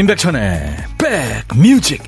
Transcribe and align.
임백천의 0.00 0.76
백뮤직 0.96 2.02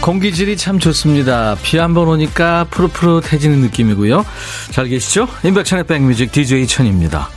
공기질이 0.00 0.56
참 0.56 0.80
좋습니다. 0.80 1.54
비 1.62 1.76
한 1.76 1.94
번 1.94 2.08
오니까 2.08 2.64
푸릇푸릇해지는 2.70 3.60
느낌이고요. 3.60 4.26
잘 4.72 4.88
계시죠? 4.88 5.28
임백천의 5.44 5.84
백뮤직 5.86 6.32
DJ 6.32 6.66
천입니다. 6.66 7.28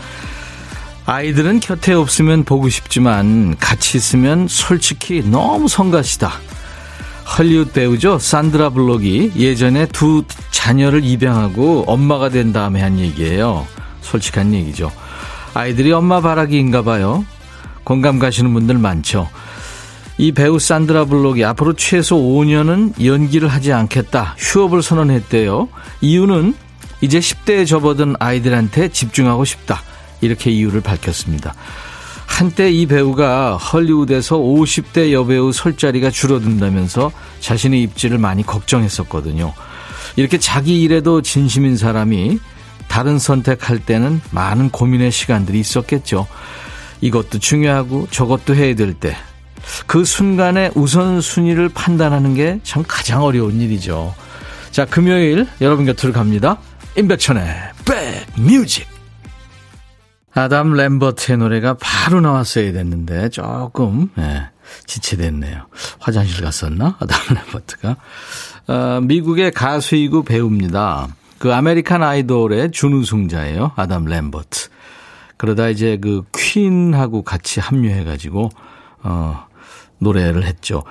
아이들은 1.12 1.60
곁에 1.60 1.92
없으면 1.92 2.46
보고 2.46 2.70
싶지만 2.70 3.58
같이 3.60 3.98
있으면 3.98 4.48
솔직히 4.48 5.22
너무 5.22 5.68
성가시다. 5.68 6.32
헐리우드 7.38 7.74
배우죠. 7.74 8.18
산드라 8.18 8.70
블록이 8.70 9.34
예전에 9.36 9.88
두 9.88 10.24
자녀를 10.52 11.04
입양하고 11.04 11.84
엄마가 11.86 12.30
된 12.30 12.54
다음에 12.54 12.82
한 12.82 12.98
얘기예요. 12.98 13.68
솔직한 14.00 14.54
얘기죠. 14.54 14.90
아이들이 15.54 15.92
엄마 15.92 16.22
바라기인가 16.22 16.84
봐요. 16.84 17.25
공감 17.84 18.18
가시는 18.18 18.53
분들 18.53 18.78
많죠. 18.78 19.28
이 20.18 20.31
배우 20.31 20.59
산드라 20.59 21.03
블록이 21.03 21.44
앞으로 21.44 21.73
최소 21.73 22.16
5년은 22.16 23.03
연기를 23.03 23.50
하지 23.50 23.73
않겠다. 23.73 24.36
휴업을 24.38 24.81
선언했대요. 24.81 25.68
이유는 26.00 26.56
이제 27.02 27.20
10대에 27.20 27.68
접어든 27.68 28.16
아이들한테 28.18 28.88
집중하고 28.88 29.44
싶다. 29.44 29.81
이렇게 30.22 30.52
이유를 30.52 30.81
밝혔습니다. 30.81 31.53
한때 32.25 32.72
이 32.72 32.86
배우가 32.86 33.58
헐리우드에서 33.58 34.38
50대 34.38 35.11
여배우 35.11 35.52
설 35.52 35.75
자리가 35.75 36.09
줄어든다면서 36.09 37.11
자신의 37.41 37.81
입지를 37.83 38.17
많이 38.17 38.44
걱정했었거든요. 38.45 39.53
이렇게 40.16 40.38
자기 40.38 40.81
일에도 40.81 41.22
진심인 41.22 41.75
사람이 41.78 42.39
다른 42.88 43.19
선택할 43.19 43.80
때는 43.80 44.22
많은 44.31 44.69
고민의 44.69 45.11
시간들이 45.11 45.59
있었겠죠. 45.59 46.28
이것도 47.02 47.39
중요하고 47.39 48.08
저것도 48.11 48.56
해야 48.56 48.75
될 48.75 48.94
때. 48.94 49.16
그 49.85 50.03
순간에 50.06 50.72
우선순위를 50.75 51.69
판단하는 51.69 52.33
게 52.35 52.59
참 52.63 52.83
가장 52.88 53.23
어려운 53.23 53.61
일이죠. 53.61 54.13
자, 54.72 54.85
금요일 54.85 55.47
여러분 55.61 55.85
곁으로 55.85 56.13
갑니다. 56.13 56.58
임백천의 56.97 57.45
백뮤직. 57.85 58.91
아담 60.42 60.73
램버트의 60.73 61.38
노래가 61.38 61.75
바로 61.80 62.22
나왔어야 62.22 62.72
됐는데 62.72 63.30
조금 63.30 64.09
예, 64.17 64.50
지체됐네요. 64.86 65.67
화장실 66.00 66.44
갔었나? 66.44 66.97
아담 67.00 67.17
램버트가. 67.36 67.95
어, 68.67 69.02
미국의 69.02 69.52
가수이고 69.52 70.23
배우입니다. 70.23 71.08
그 71.38 71.53
아메리칸 71.53 72.03
아이돌의 72.03 72.72
준우승자예요. 72.72 73.72
아담 73.75 74.06
램버트. 74.06 74.69
그러다 75.38 75.69
이제 75.69 75.97
그 76.00 76.23
퀸하고 76.36 77.23
같이 77.23 77.59
합류해가지고 77.59 78.50
어, 79.03 79.47
노래를 79.97 80.44
했죠. 80.44 80.84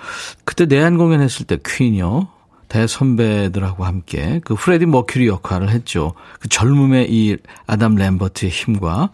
그때 0.44 0.66
내한 0.66 0.96
공연했을 0.96 1.46
때 1.46 1.58
퀸이요. 1.64 2.28
대선배들하고 2.68 3.84
함께 3.84 4.40
그 4.44 4.54
프레디 4.54 4.86
머큐리 4.86 5.26
역할을 5.26 5.70
했죠. 5.70 6.14
그 6.40 6.48
젊음의 6.48 7.12
이 7.12 7.36
아담 7.66 7.96
램버트의 7.96 8.50
힘과 8.50 9.10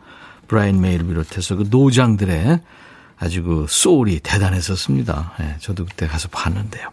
브라이언 0.46 0.80
메이를 0.80 1.06
비롯해서 1.06 1.56
그 1.56 1.66
노장들의 1.70 2.60
아주 3.18 3.42
그 3.42 3.66
소울이 3.68 4.20
대단했었습니다. 4.20 5.32
예, 5.40 5.56
저도 5.60 5.86
그때 5.86 6.06
가서 6.06 6.28
봤는데요. 6.28 6.88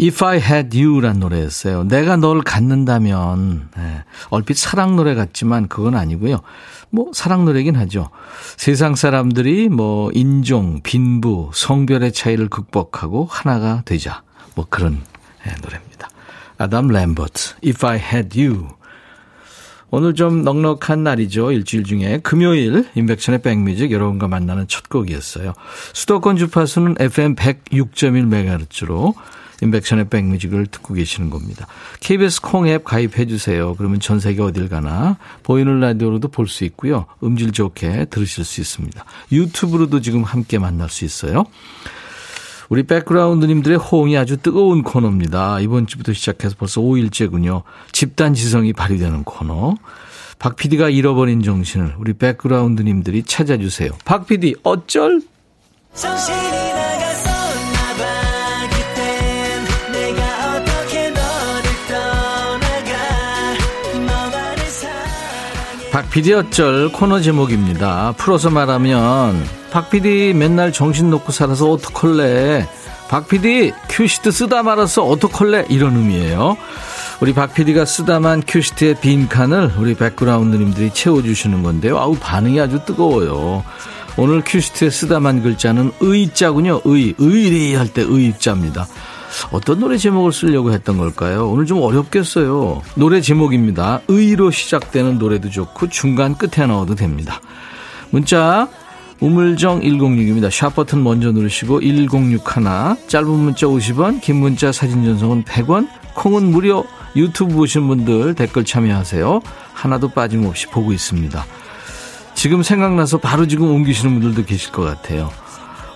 If 0.00 0.24
I 0.24 0.38
Had 0.38 0.82
You란 0.82 1.20
노래였어요. 1.20 1.84
내가 1.84 2.16
널 2.16 2.42
갖는다면 2.42 3.68
예, 3.78 4.04
얼핏 4.30 4.56
사랑 4.56 4.96
노래 4.96 5.14
같지만 5.14 5.68
그건 5.68 5.94
아니고요. 5.96 6.40
뭐 6.90 7.10
사랑 7.12 7.44
노래긴 7.44 7.76
하죠. 7.76 8.10
세상 8.56 8.94
사람들이 8.94 9.68
뭐 9.68 10.10
인종, 10.12 10.80
빈부, 10.82 11.50
성별의 11.52 12.12
차이를 12.12 12.48
극복하고 12.48 13.26
하나가 13.30 13.82
되자. 13.84 14.22
뭐 14.54 14.66
그런 14.68 15.00
예, 15.46 15.52
노래입니다. 15.62 16.08
아담 16.58 16.88
램버트, 16.88 17.54
If 17.64 17.86
I 17.86 17.98
Had 17.98 18.40
You. 18.40 18.68
오늘 19.94 20.14
좀 20.14 20.42
넉넉한 20.42 21.04
날이죠. 21.04 21.52
일주일 21.52 21.84
중에 21.84 22.18
금요일 22.24 22.84
인백천의 22.96 23.42
백뮤직 23.42 23.92
여러분과 23.92 24.26
만나는 24.26 24.66
첫 24.66 24.88
곡이었어요. 24.88 25.52
수도권 25.92 26.36
주파수는 26.36 26.96
FM 26.98 27.36
106.1MHz로 27.36 29.14
인백천의 29.62 30.08
백뮤직을 30.08 30.66
듣고 30.66 30.94
계시는 30.94 31.30
겁니다. 31.30 31.68
KBS 32.00 32.40
콩앱 32.40 32.82
가입해 32.82 33.26
주세요. 33.26 33.76
그러면 33.76 34.00
전 34.00 34.18
세계 34.18 34.42
어딜 34.42 34.68
가나 34.68 35.16
보이는 35.44 35.78
라디오로도 35.78 36.26
볼 36.28 36.48
수 36.48 36.64
있고요. 36.64 37.06
음질 37.22 37.52
좋게 37.52 38.06
들으실 38.06 38.44
수 38.44 38.60
있습니다. 38.60 39.04
유튜브로도 39.30 40.00
지금 40.00 40.24
함께 40.24 40.58
만날 40.58 40.88
수 40.90 41.04
있어요. 41.04 41.44
우리 42.68 42.82
백그라운드님들의 42.84 43.78
호응이 43.78 44.16
아주 44.16 44.36
뜨거운 44.36 44.82
코너입니다. 44.82 45.60
이번 45.60 45.86
주부터 45.86 46.12
시작해서 46.12 46.54
벌써 46.58 46.80
5일째군요. 46.80 47.62
집단 47.92 48.34
지성이 48.34 48.72
발휘되는 48.72 49.24
코너. 49.24 49.74
박 50.38 50.56
PD가 50.56 50.90
잃어버린 50.90 51.42
정신을 51.42 51.94
우리 51.98 52.12
백그라운드님들이 52.14 53.22
찾아주세요. 53.24 53.90
박 54.04 54.26
PD 54.26 54.56
어쩔? 54.62 55.20
어쩔 66.36 66.92
코너 66.92 67.20
제목입니다. 67.20 68.14
풀어서 68.16 68.48
말하면 68.48 69.44
박 69.72 69.90
PD 69.90 70.32
맨날 70.32 70.70
정신 70.70 71.10
놓고 71.10 71.32
살아서 71.32 71.68
어떡할래? 71.72 72.68
박 73.08 73.26
PD 73.26 73.72
큐시트 73.88 74.30
쓰다 74.30 74.62
말았어 74.62 75.02
어떡할래? 75.02 75.66
이런 75.70 75.96
의미예요. 75.96 76.56
우리 77.20 77.34
박 77.34 77.52
PD가 77.52 77.84
쓰다만 77.84 78.44
큐시트의 78.46 79.00
빈 79.00 79.28
칸을 79.28 79.72
우리 79.76 79.94
백그라운드님들이 79.96 80.90
채워주시는 80.94 81.64
건데요. 81.64 81.98
아우 81.98 82.14
반응이 82.14 82.60
아주 82.60 82.84
뜨거워요. 82.84 83.64
오늘 84.16 84.40
큐시트에 84.46 84.90
쓰다만 84.90 85.42
글자는 85.42 85.90
의 85.98 86.15
자군요. 86.15 86.82
의, 86.84 87.14
의리 87.18 87.74
할 87.74 87.88
때 87.88 88.02
의 88.06 88.20
자입니다. 88.20 88.86
어떤 89.50 89.80
노래 89.80 89.96
제목을 89.96 90.32
쓰려고 90.32 90.72
했던 90.72 90.98
걸까요? 90.98 91.48
오늘 91.48 91.66
좀 91.66 91.82
어렵겠어요. 91.82 92.82
노래 92.94 93.20
제목입니다. 93.20 94.00
의로 94.08 94.50
시작되는 94.50 95.18
노래도 95.18 95.50
좋고 95.50 95.88
중간 95.88 96.36
끝에 96.36 96.66
넣어도 96.66 96.94
됩니다. 96.94 97.40
문자 98.10 98.68
우물정 99.20 99.80
106입니다. 99.80 100.50
샵 100.50 100.74
버튼 100.74 101.02
먼저 101.02 101.32
누르시고 101.32 101.80
1061 101.80 103.08
짧은 103.08 103.30
문자 103.30 103.66
50원 103.66 104.20
긴 104.20 104.36
문자 104.36 104.72
사진 104.72 105.04
전송은 105.04 105.44
100원 105.44 105.88
콩은 106.14 106.50
무료 106.50 106.84
유튜브 107.16 107.54
보신 107.54 107.86
분들 107.86 108.34
댓글 108.34 108.64
참여하세요. 108.64 109.40
하나도 109.72 110.08
빠짐없이 110.08 110.66
보고 110.66 110.92
있습니다. 110.92 111.44
지금 112.34 112.62
생각나서 112.62 113.18
바로 113.18 113.46
지금 113.46 113.70
옮기시는 113.70 114.20
분들도 114.20 114.46
계실 114.46 114.72
것 114.72 114.82
같아요. 114.82 115.30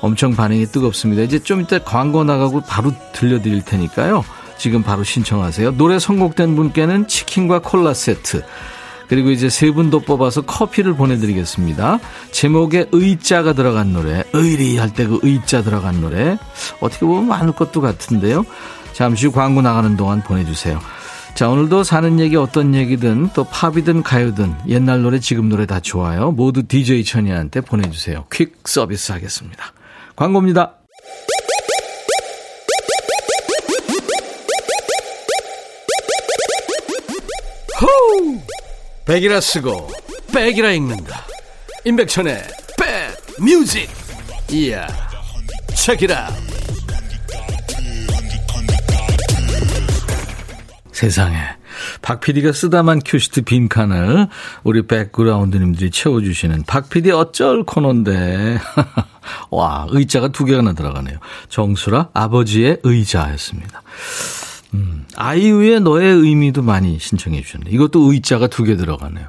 엄청 0.01 0.35
반응이 0.35 0.67
뜨겁습니다. 0.67 1.23
이제 1.23 1.39
좀 1.39 1.61
이따 1.61 1.79
광고 1.79 2.25
나가고 2.25 2.63
바로 2.63 2.93
들려드릴 3.13 3.63
테니까요. 3.63 4.25
지금 4.59 4.83
바로 4.83 5.05
신청하세요. 5.05 5.73
노래 5.77 5.99
선곡된 5.99 6.57
분께는 6.57 7.07
치킨과 7.09 7.61
콜라 7.61 7.95
세트. 7.95 8.45
그리고 9.09 9.31
이제 9.31 9.49
세 9.49 9.71
분 9.73 9.91
더 9.91 10.01
뽑아서 10.01 10.43
커피를 10.43 10.95
보내드리겠습니다. 10.95 11.99
제목에 12.31 12.87
의자가 12.93 13.55
들어간 13.55 13.93
노래, 13.95 14.23
의리 14.35 14.77
할 14.77 14.91
때 14.93 15.07
그 15.07 15.19
의자 15.23 15.63
들어간 15.63 16.01
노래. 16.03 16.37
어떻게 16.81 17.07
보면 17.07 17.27
많을 17.27 17.53
것도 17.53 17.81
같은데요. 17.81 18.45
잠시 18.93 19.27
후 19.27 19.33
광고 19.33 19.63
나가는 19.63 19.97
동안 19.97 20.23
보내주세요. 20.23 20.79
자, 21.35 21.49
오늘도 21.49 21.85
사는 21.85 22.19
얘기 22.21 22.37
어떤 22.37 22.75
얘기든 22.75 23.31
또 23.33 23.45
팝이든 23.45 24.03
가요든 24.03 24.55
옛날 24.67 25.03
노래 25.03 25.21
지금 25.21 25.49
노래 25.49 25.65
다 25.67 25.79
좋아요. 25.81 26.33
모두 26.33 26.67
DJ 26.67 27.05
천이한테 27.05 27.61
보내주세요. 27.61 28.27
퀵 28.31 28.57
서비스 28.67 29.13
하겠습니다. 29.13 29.73
광고입니다. 30.19 30.75
호우! 37.81 38.41
백이라 39.07 39.41
쓰고 39.41 39.89
백이라 40.35 40.73
읽는다. 40.73 41.25
임백천의 41.85 42.43
백 42.77 43.17
뮤직. 43.41 43.89
이야. 44.51 44.89
책이라. 45.77 46.31
세상에 50.91 51.58
박 52.03 52.21
PD가 52.21 52.53
쓰다만 52.53 53.01
큐시트 53.05 53.43
빈칸을 53.43 54.29
우리 54.65 54.87
백그라운드님들이 54.87 55.91
채워주시는 55.91 56.65
박 56.67 56.89
PD 56.89 57.11
어쩔 57.11 57.65
코너인데. 57.65 58.59
와, 59.51 59.87
의자가 59.91 60.29
두 60.29 60.45
개가 60.45 60.73
들어가네요. 60.73 61.19
정수라 61.49 62.11
아버지의 62.15 62.79
의자였습니다. 62.83 63.83
음, 64.75 65.07
아이유의 65.17 65.81
너의 65.81 66.15
의미도 66.15 66.63
많이 66.63 66.99
신청해 66.99 67.43
주셨네요. 67.43 67.75
이것도 67.75 68.13
의자가 68.13 68.49
두 68.49 68.65
개 68.65 68.77
들어가네요. 68.77 69.27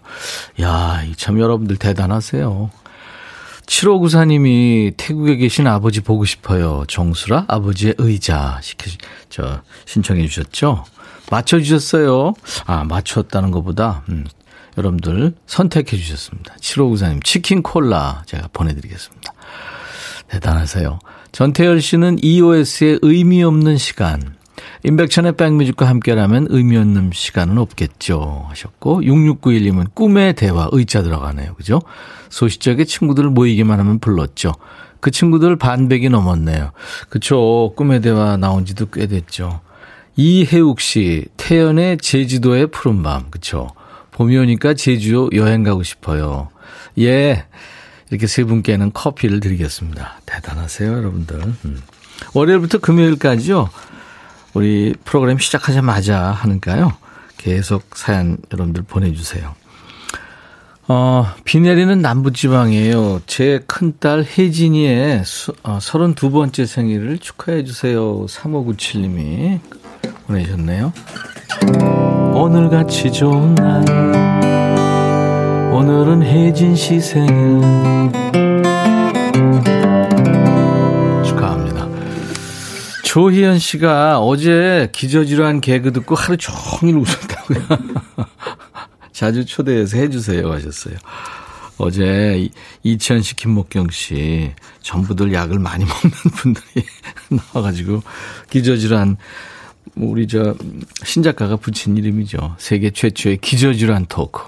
야, 0.62 1.02
참 1.16 1.40
여러분들 1.40 1.78
대단하세요. 1.78 2.70
7594님이 3.66 4.94
태국에 4.98 5.38
계신 5.38 5.68
아버지 5.68 6.02
보고 6.02 6.26
싶어요. 6.26 6.84
정수라 6.88 7.46
아버지의 7.48 7.96
의자 8.00 8.60
시켜, 8.62 8.90
저, 9.30 9.62
신청해 9.86 10.28
주셨죠? 10.28 10.84
맞춰주셨어요. 11.30 12.34
아, 12.66 12.84
맞췄다는 12.84 13.52
것보다, 13.52 14.04
음, 14.10 14.26
여러분들 14.78 15.34
선택해 15.46 15.98
주셨습니다. 15.98 16.56
7594님, 16.60 17.24
치킨 17.24 17.62
콜라 17.62 18.24
제가 18.26 18.50
보내드리겠습니다. 18.54 19.34
대단하세요. 20.28 21.00
전태열 21.32 21.82
씨는 21.82 22.18
EOS의 22.22 23.00
의미 23.02 23.44
없는 23.44 23.78
시간. 23.78 24.38
임백천의 24.84 25.36
백뮤직과 25.36 25.88
함께라면 25.88 26.48
의미 26.50 26.78
없는 26.78 27.12
시간은 27.14 27.58
없겠죠. 27.58 28.46
하셨고, 28.50 29.02
6691님은 29.02 29.94
꿈의 29.94 30.34
대화, 30.34 30.70
의자 30.72 31.02
들어가네요. 31.04 31.56
그죠? 31.56 31.82
소시적에 32.30 32.86
친구들을 32.86 33.30
모이기만 33.32 33.80
하면 33.80 34.00
불렀죠. 34.00 34.54
그 35.00 35.12
친구들 35.12 35.56
반백이 35.56 36.10
넘었네요. 36.10 36.72
그쵸. 37.10 37.74
꿈의 37.76 38.02
대화 38.02 38.38
나온 38.38 38.66
지도 38.66 38.86
꽤 38.88 39.08
됐죠. 39.08 39.62
이혜욱 40.16 40.80
씨, 40.80 41.26
태연의 41.38 41.98
제주도의 42.00 42.68
푸른밤. 42.68 43.32
그쵸. 43.32 43.70
봄이 44.12 44.38
오니까 44.38 44.74
제주 44.74 45.30
여행 45.34 45.64
가고 45.64 45.84
싶어요. 45.84 46.50
예. 47.00 47.46
이렇게 48.10 48.28
세 48.28 48.44
분께는 48.44 48.92
커피를 48.92 49.40
드리겠습니다. 49.40 50.22
대단하세요, 50.26 50.92
여러분들. 50.92 51.42
음. 51.66 51.82
월요일부터 52.34 52.80
금요일까지요. 52.80 53.70
우리 54.54 54.94
프로그램 55.06 55.38
시작하자마자 55.38 56.32
하니까요. 56.32 56.92
계속 57.38 57.96
사연 57.96 58.38
여러분들 58.52 58.84
보내주세요. 58.84 59.56
어, 60.88 61.28
비 61.44 61.60
내리는 61.60 62.02
남부지방이에요. 62.02 63.22
제 63.28 63.62
큰딸 63.68 64.26
혜진이의 64.26 65.24
수, 65.24 65.54
어, 65.62 65.78
32번째 65.78 66.66
생일을 66.66 67.20
축하해 67.20 67.64
주세요. 67.64 68.26
3597님이 68.26 69.60
보내셨네요. 70.28 70.94
오늘같이 72.34 73.12
좋은 73.12 73.56
날 73.56 73.84
오늘은 75.74 76.24
혜진 76.24 76.76
씨 76.76 77.00
생일 77.00 77.62
축하합니다. 81.24 81.88
조희연 83.04 83.60
씨가 83.60 84.20
어제 84.20 84.90
기저질환 84.92 85.62
개그 85.62 85.94
듣고 85.94 86.16
하루 86.16 86.38
종일 86.38 86.98
웃었다고요. 86.98 87.62
자주 89.12 89.46
초대해서 89.46 89.98
해주세요 89.98 90.52
하셨어요. 90.52 90.96
어제 91.78 92.50
이치현 92.84 93.22
씨, 93.22 93.36
김목경 93.36 93.90
씨 93.90 94.54
전부들 94.82 95.34
약을 95.34 95.60
많이 95.60 95.86
먹는 95.86 96.12
분들이 96.36 96.86
나와가지고 97.54 98.04
기저질환 98.50 99.18
우리 99.96 100.28
저 100.28 100.56
신작가가 101.04 101.58
붙인 101.58 101.98
이름이죠. 101.98 102.56
세계 102.58 102.92
최초의 102.92 103.38
기저질환 103.38 104.06
토크. 104.08 104.44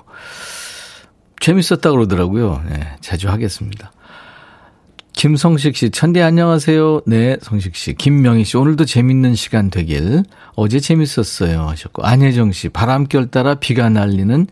재밌었다 1.40 1.92
그러더라고요. 1.92 2.64
네, 2.70 2.96
자주 3.02 3.30
하겠습니다. 3.30 3.92
김성식 5.14 5.76
씨, 5.76 5.90
천디 5.90 6.22
안녕하세요. 6.22 7.02
네, 7.06 7.38
성식 7.42 7.76
씨. 7.76 7.94
김명희 7.94 8.44
씨, 8.44 8.58
오늘도 8.58 8.86
재밌는 8.86 9.36
시간 9.36 9.70
되길. 9.70 10.24
어제 10.56 10.80
재밌었어요. 10.80 11.68
하셨고. 11.68 12.04
안혜정 12.04 12.52
씨, 12.54 12.70
바람결 12.70 13.28
따라 13.30 13.56
비가 13.56 13.90
날리는 13.90 14.48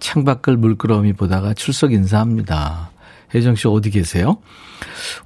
창밖을 0.00 0.56
물끄러미 0.58 1.14
보다가 1.14 1.54
출석 1.54 1.92
인사합니다. 1.92 2.90
혜정 3.34 3.56
씨, 3.56 3.66
어디 3.68 3.90
계세요? 3.90 4.38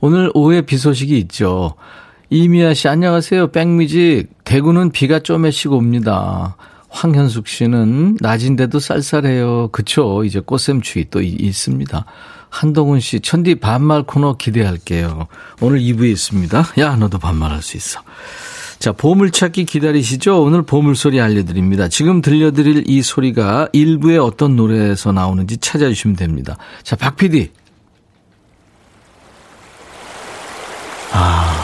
오늘 0.00 0.30
오후에 0.34 0.62
비 0.62 0.78
소식이 0.78 1.18
있죠. 1.18 1.74
이미아 2.28 2.74
씨, 2.74 2.88
안녕하세요. 2.88 3.52
백미직. 3.52 4.44
대구는 4.44 4.90
비가 4.90 5.20
쪼매씩 5.20 5.70
옵니다. 5.70 6.56
황현숙 6.88 7.46
씨는 7.46 8.16
낮인데도 8.20 8.80
쌀쌀해요. 8.80 9.68
그쵸. 9.70 10.24
이제 10.24 10.40
꽃샘추위 10.40 11.06
또 11.10 11.22
있습니다. 11.22 12.04
한동훈 12.48 12.98
씨, 12.98 13.20
천디 13.20 13.56
반말 13.56 14.02
코너 14.02 14.36
기대할게요. 14.36 15.28
오늘 15.60 15.78
2부에 15.78 16.10
있습니다. 16.10 16.64
야, 16.78 16.96
너도 16.96 17.18
반말할 17.18 17.62
수 17.62 17.76
있어. 17.76 18.00
자, 18.80 18.90
보물찾기 18.90 19.64
기다리시죠? 19.64 20.42
오늘 20.42 20.62
보물소리 20.62 21.20
알려드립니다. 21.20 21.88
지금 21.88 22.22
들려드릴 22.22 22.84
이 22.88 23.02
소리가 23.02 23.68
일부의 23.72 24.18
어떤 24.18 24.56
노래에서 24.56 25.12
나오는지 25.12 25.58
찾아주시면 25.58 26.16
됩니다. 26.16 26.56
자, 26.82 26.96
박 26.96 27.16
PD. 27.16 27.52
아, 31.12 31.55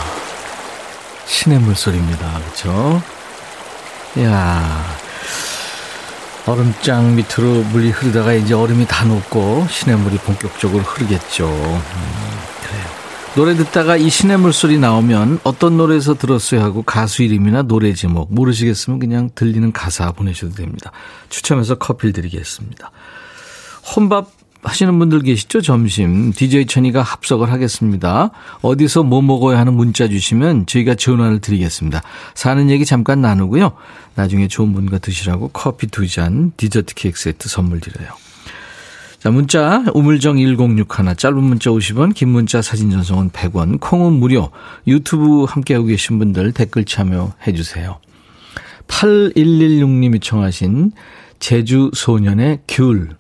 신의 1.32 1.60
물소리입니다. 1.60 2.40
그렇죠? 2.40 3.02
야 4.20 4.84
얼음장 6.46 7.16
밑으로 7.16 7.62
물이 7.72 7.90
흐르다가 7.90 8.34
이제 8.34 8.52
얼음이 8.52 8.86
다 8.86 9.04
녹고 9.06 9.66
시냇물이 9.70 10.18
본격적으로 10.18 10.82
흐르겠죠. 10.82 11.48
음. 11.48 12.42
노래 13.34 13.54
듣다가 13.54 13.96
이 13.96 14.10
시냇물 14.10 14.52
소리 14.52 14.78
나오면 14.78 15.40
어떤 15.42 15.78
노래에서 15.78 16.12
들었어요 16.12 16.62
하고 16.62 16.82
가수 16.82 17.22
이름이나 17.22 17.62
노래 17.62 17.94
제목 17.94 18.32
모르시겠으면 18.32 18.98
그냥 18.98 19.30
들리는 19.34 19.72
가사 19.72 20.12
보내셔도 20.12 20.52
됩니다. 20.52 20.92
추첨해서 21.30 21.76
커피를 21.76 22.12
드리겠습니다. 22.12 22.90
혼밥 23.96 24.41
하시는 24.62 24.96
분들 24.98 25.22
계시죠? 25.22 25.60
점심. 25.60 26.32
DJ 26.32 26.66
천이가 26.66 27.02
합석을 27.02 27.50
하겠습니다. 27.50 28.30
어디서 28.62 29.02
뭐 29.02 29.20
먹어야 29.20 29.58
하는 29.58 29.74
문자 29.74 30.06
주시면 30.08 30.66
저희가 30.66 30.94
전화를 30.94 31.40
드리겠습니다. 31.40 32.02
사는 32.34 32.70
얘기 32.70 32.84
잠깐 32.84 33.20
나누고요. 33.20 33.72
나중에 34.14 34.46
좋은 34.48 34.72
분과 34.72 34.98
드시라고 34.98 35.48
커피 35.48 35.88
두 35.88 36.06
잔, 36.06 36.52
디저트 36.56 36.94
케이크 36.94 37.18
세트 37.18 37.48
선물 37.48 37.80
드려요. 37.80 38.10
자, 39.18 39.30
문자, 39.30 39.84
우물정 39.94 40.38
1061, 40.38 41.16
짧은 41.16 41.42
문자 41.42 41.70
50원, 41.70 42.14
긴 42.14 42.30
문자 42.30 42.60
사진 42.60 42.90
전송은 42.90 43.30
100원, 43.30 43.78
콩은 43.80 44.14
무료, 44.14 44.50
유튜브 44.86 45.44
함께하고 45.44 45.86
계신 45.86 46.18
분들 46.18 46.52
댓글 46.52 46.84
참여해 46.84 47.52
주세요. 47.54 47.98
8116님이 48.88 50.20
청하신 50.20 50.92
제주 51.38 51.90
소년의 51.94 52.60
귤. 52.68 53.10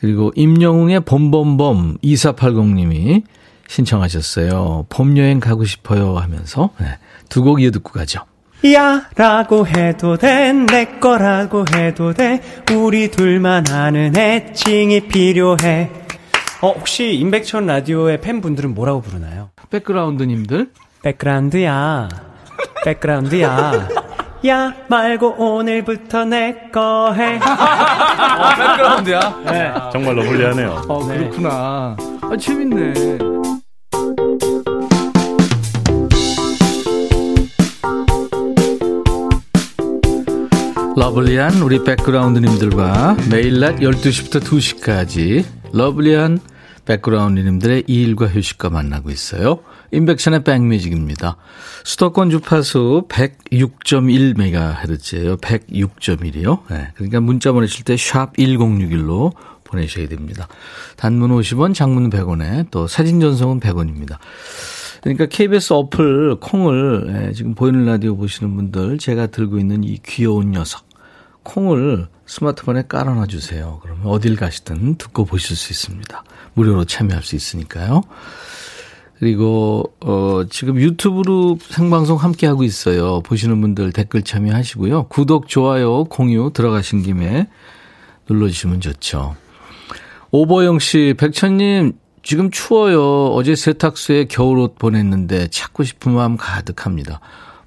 그리고 0.00 0.32
임영웅의 0.36 1.00
봄봄봄 1.00 1.98
2480님이 2.04 3.22
신청하셨어요. 3.66 4.86
봄 4.88 5.16
여행 5.18 5.40
가고 5.40 5.64
싶어요 5.64 6.16
하면서 6.16 6.70
네, 6.80 6.98
두곡 7.28 7.60
이어 7.62 7.70
듣고 7.70 7.92
가죠. 7.92 8.20
야 8.74 9.08
라고 9.16 9.66
해도 9.66 10.16
돼 10.16 10.52
내 10.52 10.98
거라고 10.98 11.64
해도 11.74 12.12
돼 12.12 12.40
우리 12.72 13.08
둘만 13.08 13.68
아는 13.70 14.16
애칭이 14.16 15.02
필요해 15.02 15.90
어 16.62 16.72
혹시 16.72 17.14
임백천 17.14 17.66
라디오의 17.66 18.20
팬분들은 18.20 18.74
뭐라고 18.74 19.00
부르나요? 19.00 19.50
백그라운드님들 19.70 20.70
백그라운드야 21.02 22.08
백그라운드야 22.84 23.88
야 24.46 24.72
말고 24.88 25.34
오늘부터 25.38 26.24
내 26.24 26.70
거 26.72 27.12
해. 27.12 27.36
어, 27.42 28.54
백그라운드야? 28.56 29.20
네. 29.46 29.72
정말 29.92 30.14
lovely하네요. 30.16 30.82
어, 30.88 31.04
그렇구나. 31.06 31.96
아, 32.22 32.36
재밌네. 32.38 33.18
lovely한 40.96 41.62
우리 41.62 41.82
백그라운드님들과 41.84 43.16
매일 43.30 43.60
낮 43.60 43.76
12시부터 43.76 44.40
2시까지 44.42 45.44
lovely한 45.72 46.40
백그라운드님들의 46.86 47.84
일과 47.86 48.26
휴식과 48.26 48.70
만나고 48.70 49.10
있어요. 49.10 49.60
인백션의 49.90 50.44
백뮤직입니다. 50.44 51.36
수도권 51.84 52.30
주파수 52.30 53.04
106.1MHz예요. 53.08 55.40
106.1이요. 55.40 56.60
네, 56.70 56.90
그러니까 56.94 57.20
문자 57.20 57.52
보내실 57.52 57.84
때 57.84 57.96
샵 57.96 58.36
1061로 58.36 59.32
보내셔야 59.64 60.08
됩니다. 60.08 60.48
단문 60.96 61.30
50원, 61.30 61.74
장문 61.74 62.10
100원에 62.10 62.70
또 62.70 62.86
사진 62.86 63.20
전송은 63.20 63.60
100원입니다. 63.60 64.18
그러니까 65.02 65.26
KBS 65.26 65.72
어플 65.74 66.36
콩을 66.40 67.28
예, 67.28 67.32
지금 67.32 67.54
보이는 67.54 67.84
라디오 67.84 68.16
보시는 68.16 68.56
분들 68.56 68.98
제가 68.98 69.28
들고 69.28 69.58
있는 69.58 69.84
이 69.84 69.98
귀여운 70.04 70.50
녀석 70.50 70.86
콩을 71.44 72.08
스마트폰에 72.26 72.84
깔아놔 72.88 73.26
주세요. 73.26 73.78
그러면 73.82 74.06
어딜 74.06 74.36
가시든 74.36 74.96
듣고 74.96 75.24
보실 75.24 75.56
수 75.56 75.72
있습니다. 75.72 76.24
무료로 76.54 76.84
참여할 76.84 77.22
수 77.22 77.36
있으니까요. 77.36 78.02
그리고 79.18 79.92
어 80.00 80.42
지금 80.48 80.80
유튜브로 80.80 81.58
생방송 81.62 82.18
함께 82.18 82.46
하고 82.46 82.62
있어요. 82.62 83.20
보시는 83.22 83.60
분들 83.60 83.92
댓글 83.92 84.22
참여하시고요. 84.22 85.04
구독, 85.08 85.48
좋아요, 85.48 86.04
공유 86.04 86.50
들어가신 86.54 87.02
김에 87.02 87.48
눌러 88.26 88.48
주시면 88.48 88.80
좋죠. 88.80 89.34
오보영 90.30 90.78
씨, 90.78 91.14
백천님 91.18 91.94
지금 92.22 92.50
추워요. 92.50 93.28
어제 93.28 93.56
세탁소에 93.56 94.26
겨울옷 94.26 94.78
보냈는데 94.78 95.48
찾고 95.48 95.82
싶은 95.84 96.12
마음 96.12 96.36
가득합니다. 96.36 97.20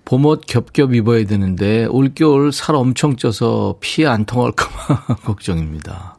봄옷 0.05 0.45
겹겹 0.45 0.93
입어야 0.93 1.25
되는데 1.25 1.85
올겨울 1.85 2.51
살 2.51 2.75
엄청 2.75 3.15
쪄서 3.15 3.77
피 3.79 4.05
안 4.05 4.25
통할까봐 4.25 5.15
걱정입니다. 5.25 6.17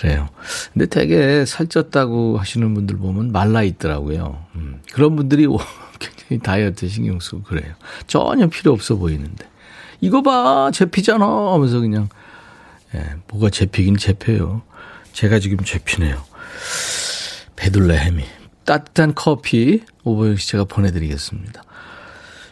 그래요. 0.00 0.30
근데 0.72 0.86
되게 0.86 1.44
살쪘다고 1.44 2.38
하시는 2.38 2.72
분들 2.72 2.96
보면 2.96 3.32
말라 3.32 3.62
있더라고요. 3.62 4.46
음, 4.54 4.80
그런 4.92 5.14
분들이 5.14 5.46
굉장히 6.00 6.42
다이어트 6.42 6.88
신경 6.88 7.20
쓰고 7.20 7.42
그래요. 7.42 7.74
전혀 8.06 8.46
필요 8.46 8.72
없어 8.72 8.96
보이는데. 8.96 9.46
이거 10.00 10.22
봐, 10.22 10.70
제피잖아 10.72 11.52
하면서 11.52 11.80
그냥, 11.80 12.08
예, 12.94 13.04
뭐가 13.28 13.50
제피긴 13.50 13.98
제펴요. 13.98 14.62
제가 15.12 15.38
지금 15.38 15.58
제피네요. 15.58 16.16
베둘레 17.56 17.98
햄이. 17.98 18.24
따뜻한 18.64 19.14
커피 19.14 19.82
오버영 20.04 20.36
씨 20.36 20.48
제가 20.48 20.64
보내드리겠습니다. 20.64 21.62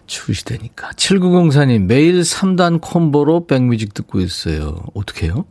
추우시대니까. 0.07 0.91
7904님, 0.91 1.87
매일 1.87 2.21
3단 2.21 2.81
콤보로 2.83 3.47
백뮤직 3.47 3.95
듣고 3.95 4.21
있어요. 4.21 4.83
어떻게 4.93 5.27
해요? 5.29 5.47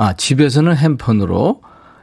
아, 0.00 0.12
집에서는 0.12 0.76
핸폰으로 0.76 1.60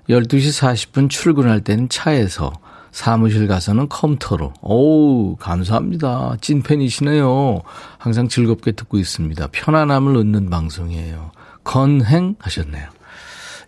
12시 0.10 0.92
40분 0.92 1.10
출근할 1.10 1.62
때는 1.62 1.88
차에서 1.88 2.52
사무실 2.92 3.48
가서는 3.48 3.88
컴퓨터로. 3.88 4.54
오우, 4.62 5.38
감사합니다. 5.38 6.36
찐팬이시네요. 6.42 7.62
항상 7.98 8.28
즐겁게 8.28 8.74
듣고 8.74 8.98
있습니다. 8.98 9.48
편안함을 9.50 10.18
얻는 10.18 10.50
방송이에요. 10.50 11.32
건행 11.64 12.36
하셨네요. 12.40 12.90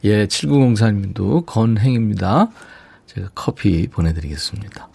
예, 0.04 0.28
7904님도 0.28 1.46
건행입니다. 1.46 2.50
제가 3.06 3.30
커피 3.34 3.88
보내드리겠습니다. 3.88 4.90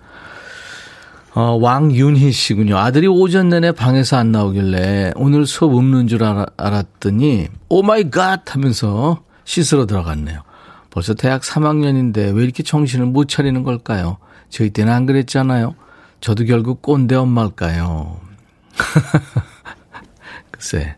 어, 1.35 1.57
왕윤희 1.61 2.31
씨군요. 2.31 2.77
아들이 2.77 3.07
오전 3.07 3.49
내내 3.49 3.73
방에서 3.73 4.19
안 4.19 4.33
나오길래 4.33 5.13
오늘 5.17 5.47
수업 5.47 5.75
없는 5.75 6.07
줄 6.07 6.23
알았더니 6.25 7.49
oh 7.71 7.83
my 7.83 8.11
god 8.11 8.55
하면서 8.55 9.23
씻으러 9.45 9.87
들어갔네요. 9.87 10.43
벌써 10.91 11.15
대학 11.15 11.41
3학년인데 11.41 12.37
왜 12.37 12.45
이렇게 12.45 12.63
정신을 12.63 13.07
못 13.07 13.29
차리는 13.29 13.63
걸까요? 13.63 14.19
저희 14.51 14.69
때는 14.69 14.93
안 14.93 15.07
그랬잖아요. 15.07 15.75
저도 16.21 16.45
결국 16.45 16.83
꼰대 16.83 17.15
엄마일까요? 17.15 18.21
글쎄, 20.51 20.97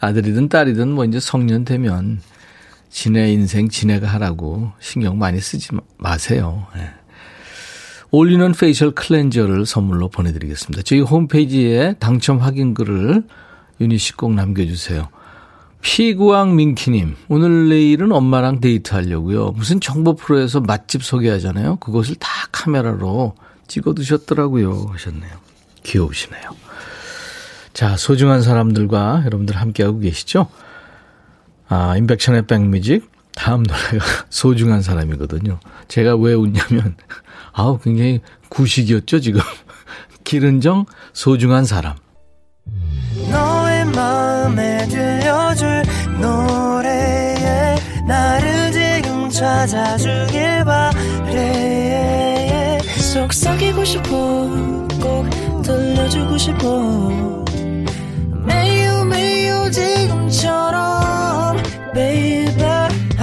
아들이든 0.00 0.48
딸이든 0.48 0.88
뭐 0.88 1.04
이제 1.04 1.20
성년 1.20 1.64
되면 1.64 2.20
지네 2.90 3.32
인생 3.32 3.68
지네가 3.68 4.08
하라고 4.08 4.72
신경 4.80 5.18
많이 5.18 5.40
쓰지 5.40 5.68
마세요. 5.98 6.66
네. 6.74 6.97
all-in-one 8.10 8.52
facial 8.52 8.90
cleanser를 8.92 9.66
선물로 9.66 10.08
보내드리겠습니다. 10.08 10.82
저희 10.82 11.00
홈페이지에 11.00 11.94
당첨 11.98 12.38
확인글을 12.38 13.22
윤희 13.80 13.98
씨 13.98 14.14
꼭 14.14 14.34
남겨주세요. 14.34 15.08
피구왕 15.80 16.56
민키님, 16.56 17.14
오늘 17.28 17.68
내일은 17.68 18.10
엄마랑 18.10 18.60
데이트하려고요. 18.60 19.52
무슨 19.52 19.78
정보 19.80 20.16
프로에서 20.16 20.60
맛집 20.60 21.04
소개하잖아요. 21.04 21.76
그것을 21.76 22.16
다 22.16 22.28
카메라로 22.50 23.34
찍어 23.68 23.92
두셨더라고요. 23.94 24.90
하셨네요. 24.92 25.30
귀여우시네요. 25.84 26.50
자, 27.74 27.96
소중한 27.96 28.42
사람들과 28.42 29.22
여러분들 29.26 29.54
함께하고 29.56 30.00
계시죠? 30.00 30.48
아, 31.68 31.96
인백천의 31.96 32.46
백뮤직. 32.46 33.08
다음 33.38 33.62
노래가 33.62 34.04
소중한 34.30 34.82
사람이거든요. 34.82 35.60
제가 35.86 36.16
왜 36.16 36.34
웃냐면, 36.34 36.96
아우, 37.54 37.78
굉장히 37.78 38.20
구식이었죠, 38.48 39.20
지금. 39.20 39.40
기른정, 40.24 40.86
소중한 41.12 41.64
사람. 41.64 41.94
너의 43.30 43.84
마음에 43.86 44.86
들려줄 44.88 45.84
노래에 46.20 47.76
나를 48.06 48.72
지금 48.72 49.30
찾아주길 49.30 50.64
바래. 50.64 51.58
속삭이고 53.12 53.84
싶어, 53.84 54.10
꼭 55.00 55.62
들려주고 55.62 56.36
싶어. 56.36 57.44
매우 58.44 59.04
매우 59.04 59.70
지금처럼, 59.70 61.56
baby. 61.94 62.77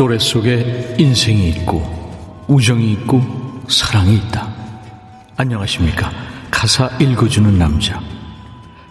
노래 0.00 0.18
속에 0.18 0.96
인생이 0.98 1.50
있고 1.50 1.82
우정이 2.48 2.90
있고 2.92 3.20
사랑이 3.68 4.16
있다. 4.16 4.50
안녕하십니까. 5.36 6.10
가사 6.50 6.88
읽어주는 6.98 7.58
남자. 7.58 8.00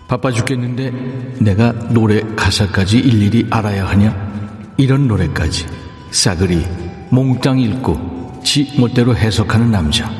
바빠 0.08 0.32
죽겠는데 0.32 0.92
내가 1.40 1.72
노래 1.90 2.22
가사까지 2.36 3.00
일일이 3.00 3.48
알아야 3.50 3.88
하냐? 3.88 4.76
이런 4.78 5.08
노래까지 5.08 5.66
싸그리 6.12 6.64
몽땅 7.10 7.60
읽고 7.60 8.42
지 8.44 8.72
멋대로 8.80 9.16
해석하는 9.16 9.72
남자. 9.72 10.12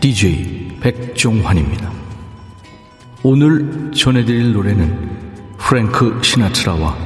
DJ 0.00 0.76
백종환입니다. 0.78 1.90
오늘 3.22 3.90
전해드릴 3.94 4.52
노래는 4.52 5.56
프랭크 5.56 6.20
시나트라와 6.22 6.98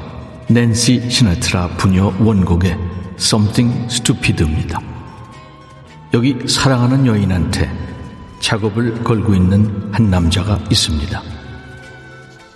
낸시 0.49 1.09
시나트라 1.09 1.69
부녀 1.77 2.13
원곡의 2.19 2.88
Something 3.19 3.87
Stupid입니다. 3.93 4.81
여기 6.15 6.37
사랑하는 6.47 7.07
여인한테 7.07 7.71
작업을 8.41 9.03
걸고 9.05 9.35
있는 9.35 9.91
한 9.93 10.11
남자가 10.11 10.59
있습니다. 10.71 11.23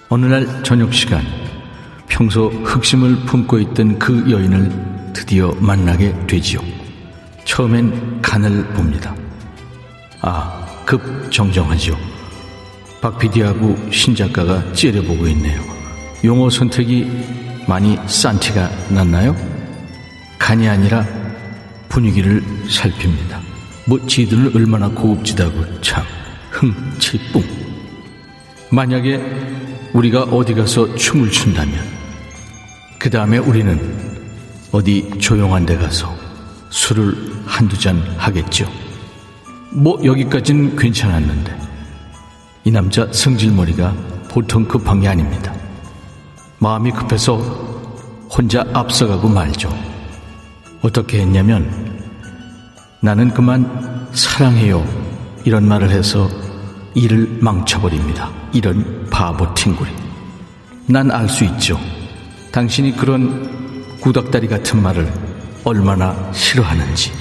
어느 0.09 0.27
날 0.27 0.63
저녁 0.63 0.95
시간 0.95 1.23
평소 2.07 2.49
흑심을 2.49 3.25
품고 3.27 3.59
있던 3.59 3.99
그 3.99 4.31
여인을 4.31 5.13
드디어 5.13 5.53
만나게 5.59 6.15
되지요. 6.27 6.61
처음엔 7.45 8.23
간을 8.23 8.65
봅니다. 8.69 9.15
아, 10.21 10.65
급 10.87 11.31
정정하죠. 11.31 11.97
박 13.01 13.19
PD하고 13.19 13.77
신 13.91 14.15
작가가 14.15 14.63
째려보고 14.73 15.27
있네요. 15.29 15.61
용어 16.25 16.49
선택이 16.49 17.11
많이 17.67 17.99
싼 18.07 18.39
티가 18.39 18.71
났나요? 18.91 19.52
간이 20.43 20.69
아니라 20.69 21.07
분위기를 21.89 22.43
살핍니다. 22.69 23.41
뭐 23.87 24.05
지들은 24.05 24.51
얼마나 24.57 24.89
고급지다고 24.89 25.81
참 25.81 26.03
흥치뿡. 26.51 27.45
만약에 28.73 29.21
우리가 29.93 30.25
어디 30.25 30.53
가서 30.55 30.97
춤을 30.97 31.31
춘다면 31.31 31.79
그 32.99 33.09
다음에 33.09 33.39
우리는 33.39 33.79
어디 34.73 35.09
조용한 35.21 35.65
데 35.65 35.77
가서 35.77 36.13
술을 36.71 37.15
한두 37.47 37.79
잔 37.79 38.03
하겠죠. 38.19 38.69
뭐 39.71 40.01
여기까지는 40.05 40.75
괜찮았는데 40.75 41.57
이 42.65 42.71
남자 42.73 43.07
성질머리가 43.13 43.95
보통 44.29 44.65
급한 44.65 45.01
게 45.01 45.07
아닙니다. 45.07 45.55
마음이 46.59 46.91
급해서 46.91 47.37
혼자 48.29 48.67
앞서가고 48.73 49.29
말죠. 49.29 49.92
어떻게 50.83 51.21
했냐면 51.21 52.01
나는 53.01 53.31
그만 53.33 54.09
사랑해요 54.13 54.85
이런 55.45 55.67
말을 55.67 55.91
해서 55.91 56.29
일을 56.95 57.39
망쳐버립니다. 57.41 58.31
이런 58.53 59.07
바보 59.11 59.53
팅구리. 59.55 59.91
난 60.87 61.11
알 61.11 61.29
수 61.29 61.45
있죠. 61.45 61.79
당신이 62.53 62.97
그런 62.97 63.99
구닥다리 64.01 64.47
같은 64.47 64.83
말을 64.83 65.11
얼마나 65.65 66.31
싫어하는지. 66.33 67.13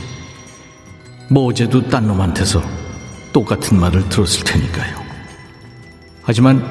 뭐 1.30 1.46
어제도 1.46 1.88
딴 1.88 2.06
놈한테서 2.08 2.62
똑같은 3.32 3.80
말을 3.80 4.10
들었을 4.10 4.44
테니까요. 4.44 5.00
하지만 6.22 6.62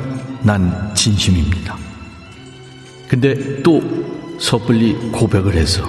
난 0.42 0.94
진심입니다. 0.94 1.76
근데 3.08 3.62
또 3.62 3.80
섣불리 4.38 4.94
고백을 5.10 5.54
해서 5.54 5.88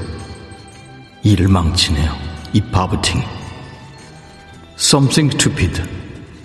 일을 1.24 1.48
망치네요. 1.48 2.12
이 2.54 2.62
바보팅이. 2.62 3.24
Something 4.78 5.36
Stupid. 5.36 5.84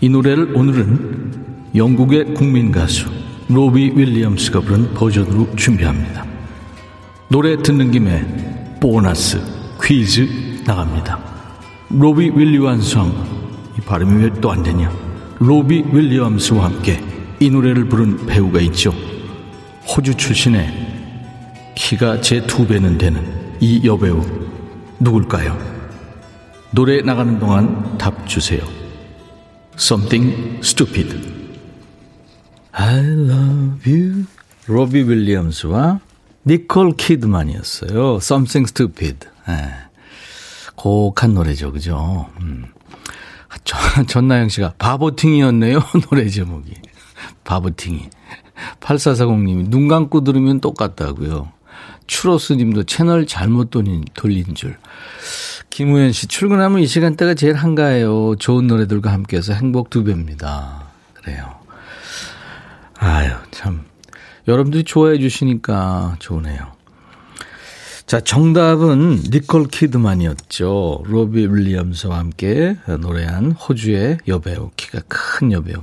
이 0.01 0.09
노래를 0.09 0.53
오늘은 0.55 1.47
영국의 1.75 2.35
국민 2.35 2.71
가수 2.71 3.07
로비 3.49 3.93
윌리엄스가 3.95 4.61
부른 4.61 4.95
버전으로 4.95 5.55
준비합니다. 5.57 6.25
노래 7.29 7.57
듣는 7.57 7.91
김에 7.91 8.77
보너스 8.81 9.41
퀴즈 9.83 10.63
나갑니다. 10.67 11.19
로비 11.91 12.33
윌리엄스왕 12.35 13.73
이 13.79 13.81
발음이 13.83 14.23
왜 14.25 14.31
또 14.41 14.51
안 14.53 14.63
되냐? 14.63 14.91
로비 15.39 15.85
윌리엄스와 15.93 16.65
함께 16.67 17.03
이 17.41 17.51
노래를 17.51 17.89
부른 17.89 18.27
배우가 18.27 18.61
있죠. 18.61 18.93
호주 19.89 20.15
출신의 20.15 21.73
키가 21.75 22.21
제 22.21 22.47
두 22.47 22.67
배는 22.67 22.99
되는 22.99 23.23
이 23.61 23.81
여배우 23.87 24.23
누굴까요? 25.01 25.57
노래 26.71 27.01
나가는 27.01 27.39
동안 27.39 27.97
답 27.99 28.27
주세요. 28.27 28.61
Something 29.75 30.59
Stupid. 30.61 31.17
I 32.73 32.99
love 32.99 33.93
you. 33.93 34.25
로비 34.67 35.03
윌리엄스와 35.03 36.01
니콜 36.47 36.97
키드만이었어요. 36.97 38.17
Something 38.17 38.69
Stupid. 38.69 39.29
네. 39.49 39.55
곡한 40.77 41.35
노래죠, 41.35 41.73
그죠? 41.73 42.29
음. 42.41 42.67
전, 43.65 44.07
전나영 44.07 44.49
씨가 44.49 44.75
바보팅이었네요. 44.79 45.81
노래 46.09 46.29
제목이. 46.29 46.75
바보팅이. 47.45 48.11
8440님이 48.81 49.69
눈 49.69 49.89
감고 49.89 50.25
들으면 50.25 50.61
똑같다고요. 50.61 51.53
추로스 52.07 52.55
님도 52.55 52.85
채널 52.85 53.27
잘못 53.27 53.71
돌린, 53.71 54.05
돌린 54.15 54.55
줄. 54.55 54.77
김우현 55.71 56.13
씨, 56.13 56.27
출근하면 56.27 56.81
이 56.81 56.87
시간대가 56.87 57.35
제일 57.35 57.55
한가해요. 57.55 58.37
좋은 58.37 58.67
노래들과 58.67 59.13
함께해서 59.13 59.53
행복 59.53 59.91
두 59.91 60.05
배입니다. 60.05 60.85
그래요. 61.15 61.59
아유, 62.99 63.33
참. 63.51 63.85
여러분들이 64.49 64.85
좋아해 64.85 65.19
주시니까 65.19 66.17
좋으네요. 66.19 66.77
자, 68.07 68.21
정답은 68.21 69.21
니콜 69.31 69.67
키드만이었죠. 69.67 71.03
로비 71.05 71.49
윌리엄스와 71.49 72.19
함께 72.19 72.77
노래한 73.01 73.51
호주의 73.51 74.19
여배우, 74.29 74.71
키가 74.77 75.01
큰 75.09 75.51
여배우. 75.51 75.83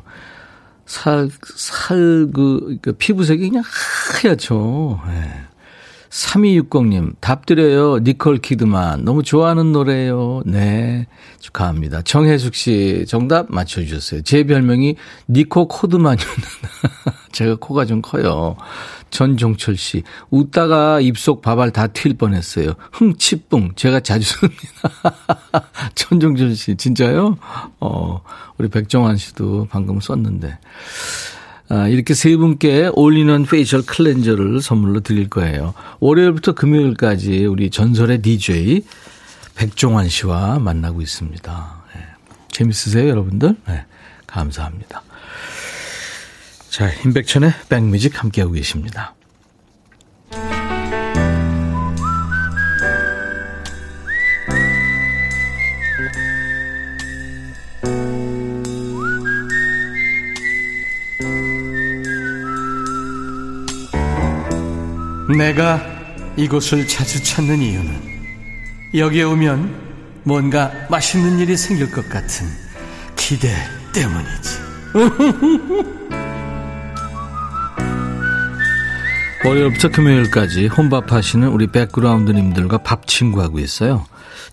살, 0.86 1.30
살, 1.56 2.30
그, 2.34 2.78
그 2.82 2.94
피부색이 2.94 3.50
그냥 3.50 3.64
하얗죠. 4.24 5.02
네. 5.08 5.44
3260님, 6.14 7.16
답 7.20 7.48
드려요. 7.48 7.98
니콜 7.98 8.38
키드만. 8.38 9.04
너무 9.04 9.24
좋아하는 9.24 9.72
노래예요. 9.72 10.44
네. 10.46 11.08
축하합니다. 11.40 12.04
정혜숙 12.04 12.54
씨, 12.54 13.06
정답 13.08 13.48
맞춰주셨어요. 13.50 14.22
제 14.22 14.44
별명이 14.44 14.96
니코 15.28 15.68
커드만이었는데. 15.68 16.58
제가 17.34 17.56
코가 17.60 17.86
좀 17.86 18.04
커요. 18.04 18.56
전종철 19.10 19.76
씨, 19.76 20.04
웃다가 20.30 21.00
입속 21.00 21.42
밥알 21.42 21.72
다 21.72 21.88
튈 21.88 22.14
뻔했어요. 22.14 22.74
흥치뿡. 22.92 23.76
제가 23.76 24.00
자주 24.02 24.26
씁니다. 24.38 24.92
전종철 25.96 26.56
씨, 26.56 26.76
진짜요? 26.76 27.38
어, 27.80 28.22
우리 28.60 28.68
백정환 28.68 29.18
씨도 29.18 29.68
방금 29.72 30.00
썼는데. 30.00 30.60
아, 31.70 31.88
이렇게 31.88 32.14
세 32.14 32.36
분께 32.36 32.90
all-in-one 32.94 33.46
facial 33.46 33.84
cleanser를 33.84 34.62
선물로 34.62 35.00
드릴 35.00 35.30
거예요. 35.30 35.74
월요일부터 36.00 36.54
금요일까지 36.54 37.46
우리 37.46 37.70
전설의 37.70 38.22
DJ 38.22 38.84
백종환 39.56 40.10
씨와 40.10 40.60
만나고 40.60 41.02
있습니다. 41.02 41.84
네. 41.96 42.02
재밌으세요, 42.52 43.10
여러분들? 43.10 43.56
네. 43.68 43.86
감사합니다. 44.28 45.04
자, 46.70 46.92
임백천의 47.06 47.54
백뮤직 47.70 48.22
함께하고 48.22 48.54
계십니다. 48.54 49.14
내가 65.38 65.82
이곳을 66.38 66.88
자주 66.88 67.24
찾는 67.24 67.60
이유는 67.60 68.14
여기에 68.96 69.24
오면 69.24 70.22
뭔가 70.24 70.72
맛있는 70.90 71.40
일이 71.40 71.58
생길 71.58 71.92
것 71.92 72.08
같은 72.10 72.48
기대 73.16 73.50
때문이지. 73.94 74.60
월요일부터 79.46 79.90
금요일까지 79.90 80.68
혼밥하시는 80.68 81.48
우리 81.50 81.68
백그라운드님들과 81.68 82.78
밥 82.80 83.08
친구하고 83.08 83.60
있어요. 83.60 84.06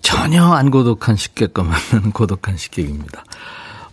전혀 0.02 0.44
안 0.44 0.70
고독한 0.70 1.14
식객과 1.16 1.62
만나는 1.62 2.10
고독한 2.12 2.56
식객입니다. 2.56 3.22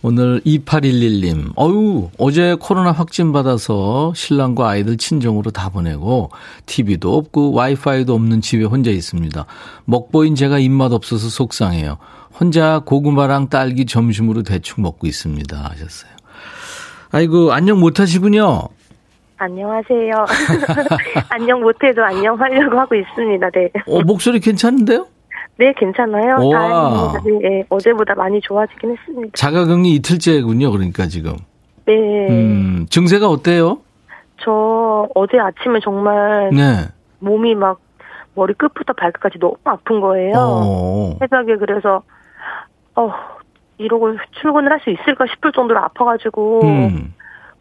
오늘 0.02 0.40
2811님, 0.42 1.58
어유 1.58 2.10
어제 2.18 2.56
코로나 2.60 2.92
확진 2.92 3.32
받아서 3.32 4.12
신랑과 4.14 4.68
아이들 4.68 4.96
친정으로 4.96 5.50
다 5.50 5.70
보내고, 5.70 6.30
TV도 6.66 7.16
없고, 7.16 7.52
와이파이도 7.52 8.14
없는 8.14 8.40
집에 8.40 8.64
혼자 8.64 8.90
있습니다. 8.90 9.44
먹보인 9.86 10.36
제가 10.36 10.60
입맛 10.60 10.92
없어서 10.92 11.28
속상해요. 11.28 11.98
혼자 12.38 12.80
고구마랑 12.84 13.48
딸기 13.48 13.86
점심으로 13.86 14.44
대충 14.44 14.84
먹고 14.84 15.08
있습니다. 15.08 15.56
하셨어요. 15.56 16.12
아이고, 17.10 17.52
안녕 17.52 17.80
못 17.80 17.98
하시군요. 17.98 18.68
안녕하세요. 19.38 20.12
안녕 21.30 21.60
못해도 21.60 22.04
안녕하려고 22.04 22.78
하고 22.78 22.94
있습니다. 22.94 23.50
네. 23.50 23.70
어, 23.86 24.02
목소리 24.02 24.38
괜찮은데요? 24.38 25.06
네, 25.58 25.72
괜찮아요. 25.76 26.36
다행입니다. 26.50 27.22
네, 27.24 27.48
네, 27.48 27.64
어제보다 27.68 28.14
많이 28.14 28.40
좋아지긴 28.40 28.96
했습니다. 28.96 29.30
자가격리 29.34 29.94
이틀째군요, 29.96 30.70
그러니까 30.70 31.06
지금. 31.06 31.36
네. 31.84 31.94
음, 32.30 32.86
증세가 32.90 33.28
어때요? 33.28 33.78
저 34.40 35.08
어제 35.16 35.38
아침에 35.38 35.80
정말 35.82 36.50
네. 36.52 36.86
몸이 37.18 37.56
막 37.56 37.80
머리 38.34 38.54
끝부터 38.54 38.92
발끝까지 38.92 39.38
너무 39.40 39.56
아픈 39.64 40.00
거예요. 40.00 40.34
어. 40.36 41.16
새벽에 41.18 41.56
그래서 41.56 42.02
어 42.94 43.10
이러고 43.78 44.14
출근을 44.40 44.70
할 44.70 44.80
수 44.80 44.90
있을까 44.90 45.24
싶을 45.28 45.50
정도로 45.52 45.80
아파가지고 45.80 46.60
음. 46.62 47.14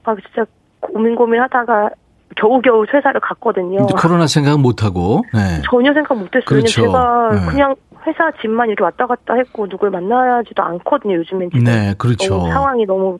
막 0.03 0.17
진짜 0.21 0.45
고민 0.81 1.15
고민하다가 1.15 1.89
겨우겨우 2.35 2.85
회사를 2.93 3.19
갔거든요. 3.21 3.87
코로나 3.87 4.27
생각은 4.27 4.61
못하고. 4.61 5.23
네. 5.33 5.61
전혀 5.71 5.91
생각 5.93 6.15
못 6.15 6.25
했어요. 6.27 6.43
그렇죠. 6.45 6.81
제가 6.83 7.29
네. 7.31 7.45
그냥 7.49 7.75
회사 8.07 8.31
집만 8.41 8.69
이렇게 8.69 8.83
왔다 8.83 9.05
갔다 9.05 9.35
했고 9.35 9.67
누굴 9.67 9.89
만나지도 9.89 10.63
않거든요. 10.63 11.15
요즘엔 11.15 11.49
지금 11.51 11.65
네, 11.65 11.93
그렇죠. 11.97 12.37
너무 12.37 12.51
상황이 12.51 12.85
너무 12.85 13.19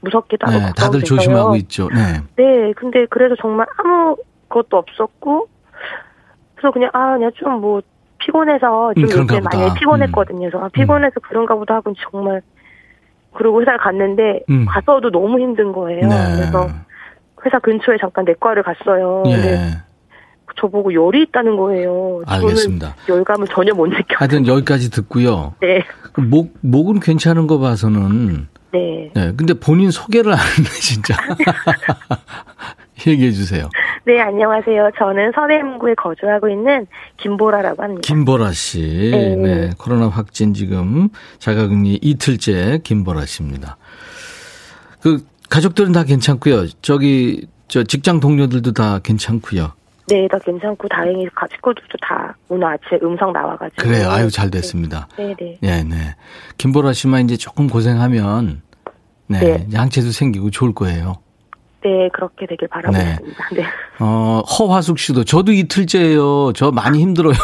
무섭기도 0.00 0.46
하고 0.46 0.58
네, 0.58 0.72
다들 0.76 1.02
조심하고 1.02 1.56
있죠. 1.56 1.88
네. 1.88 2.20
네, 2.36 2.72
근데 2.72 3.06
그래서 3.08 3.34
정말 3.40 3.66
아무 3.78 4.16
것도 4.48 4.76
없었고 4.76 5.48
그래서 6.54 6.72
그냥 6.72 6.90
아 6.92 7.14
그냥 7.14 7.30
좀 7.36 7.60
뭐 7.60 7.80
피곤해서 8.18 8.94
좀 8.94 9.04
음, 9.04 9.08
요새 9.10 9.40
많이 9.40 9.74
피곤했거든요. 9.78 10.48
그래서 10.48 10.64
아, 10.64 10.68
피곤해서 10.68 11.14
음. 11.16 11.22
그런가 11.22 11.54
보다 11.54 11.74
하고 11.76 11.92
정말 12.10 12.42
그리고 13.34 13.60
회사를 13.60 13.78
갔는데 13.78 14.40
음. 14.50 14.66
가서도 14.66 15.10
너무 15.10 15.38
힘든 15.38 15.72
거예요. 15.72 16.00
네. 16.08 16.16
그래서 16.36 16.68
회사 17.44 17.58
근처에 17.58 17.98
잠깐 18.00 18.24
내과를 18.24 18.62
갔어요. 18.62 19.22
예. 19.26 19.58
저보고 20.60 20.92
열이 20.94 21.22
있다는 21.28 21.56
거예요. 21.56 22.22
알겠습니다. 22.26 22.94
열감을 23.08 23.46
전혀 23.48 23.74
못 23.74 23.86
느껴요. 23.86 24.16
하여튼 24.18 24.46
여기까지 24.46 24.90
듣고요. 24.90 25.54
네. 25.60 25.82
목, 26.16 26.54
목은 26.60 27.00
괜찮은 27.00 27.46
거 27.46 27.58
봐서는. 27.58 28.48
네. 28.72 29.10
네. 29.14 29.32
근데 29.36 29.54
본인 29.54 29.90
소개를 29.90 30.32
안 30.32 30.38
했네, 30.38 30.68
진짜. 30.80 31.14
얘기해 33.06 33.30
주세요. 33.30 33.68
네, 34.04 34.20
안녕하세요. 34.20 34.90
저는 34.98 35.32
서대문구에 35.34 35.94
거주하고 35.94 36.48
있는 36.48 36.86
김보라라고 37.18 37.82
합니다. 37.82 38.00
김보라 38.02 38.52
씨. 38.52 39.10
네. 39.12 39.36
네. 39.36 39.70
코로나 39.78 40.08
확진 40.08 40.54
지금 40.54 41.08
자가격리 41.38 41.98
이틀째 42.02 42.80
김보라 42.82 43.26
씨입니다. 43.26 43.76
그 45.00 45.24
가족들은 45.50 45.92
다 45.92 46.04
괜찮고요. 46.04 46.66
저기 46.82 47.46
저 47.68 47.82
직장 47.84 48.20
동료들도 48.20 48.72
다 48.72 48.98
괜찮고요. 49.00 49.72
네, 50.08 50.28
다 50.28 50.38
괜찮고 50.38 50.88
다행히 50.88 51.26
식구들도 51.52 51.98
다 52.00 52.34
오늘 52.48 52.66
아침에 52.66 53.00
음성 53.02 53.32
나와가지고. 53.32 53.82
그래요. 53.82 54.08
아유 54.10 54.30
잘 54.30 54.50
됐습니다. 54.50 55.08
네, 55.16 55.34
네. 55.38 55.58
네, 55.60 55.82
네. 55.82 56.14
김보라 56.58 56.92
씨만 56.92 57.24
이제 57.24 57.36
조금 57.36 57.68
고생하면 57.68 58.62
네, 59.26 59.40
네. 59.40 59.66
양체도 59.72 60.12
생기고 60.12 60.50
좋을 60.50 60.74
거예요. 60.74 61.16
네, 61.82 62.08
그렇게 62.12 62.46
되길 62.46 62.68
바라고 62.68 62.96
네. 62.96 63.12
있습니다. 63.12 63.44
네. 63.54 63.64
어, 64.00 64.40
허화숙 64.40 64.98
씨도 64.98 65.24
저도 65.24 65.52
이틀째예요. 65.52 66.52
저 66.54 66.70
많이 66.72 67.00
힘들어요. 67.00 67.34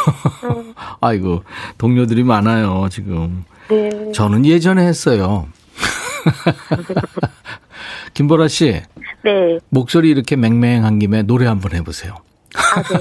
음. 0.44 0.74
아이고, 1.00 1.44
동료들이 1.78 2.24
많아요, 2.24 2.88
지금. 2.90 3.44
네. 3.68 4.10
저는 4.12 4.44
예전에 4.44 4.84
했어요. 4.84 5.46
김보라 8.14 8.48
씨. 8.48 8.82
네. 9.24 9.58
목소리 9.68 10.10
이렇게 10.10 10.34
맹맹한 10.34 10.98
김에 10.98 11.22
노래 11.22 11.46
한번 11.46 11.74
해 11.74 11.82
보세요. 11.82 12.16
아, 12.56 12.82
네. 12.82 12.98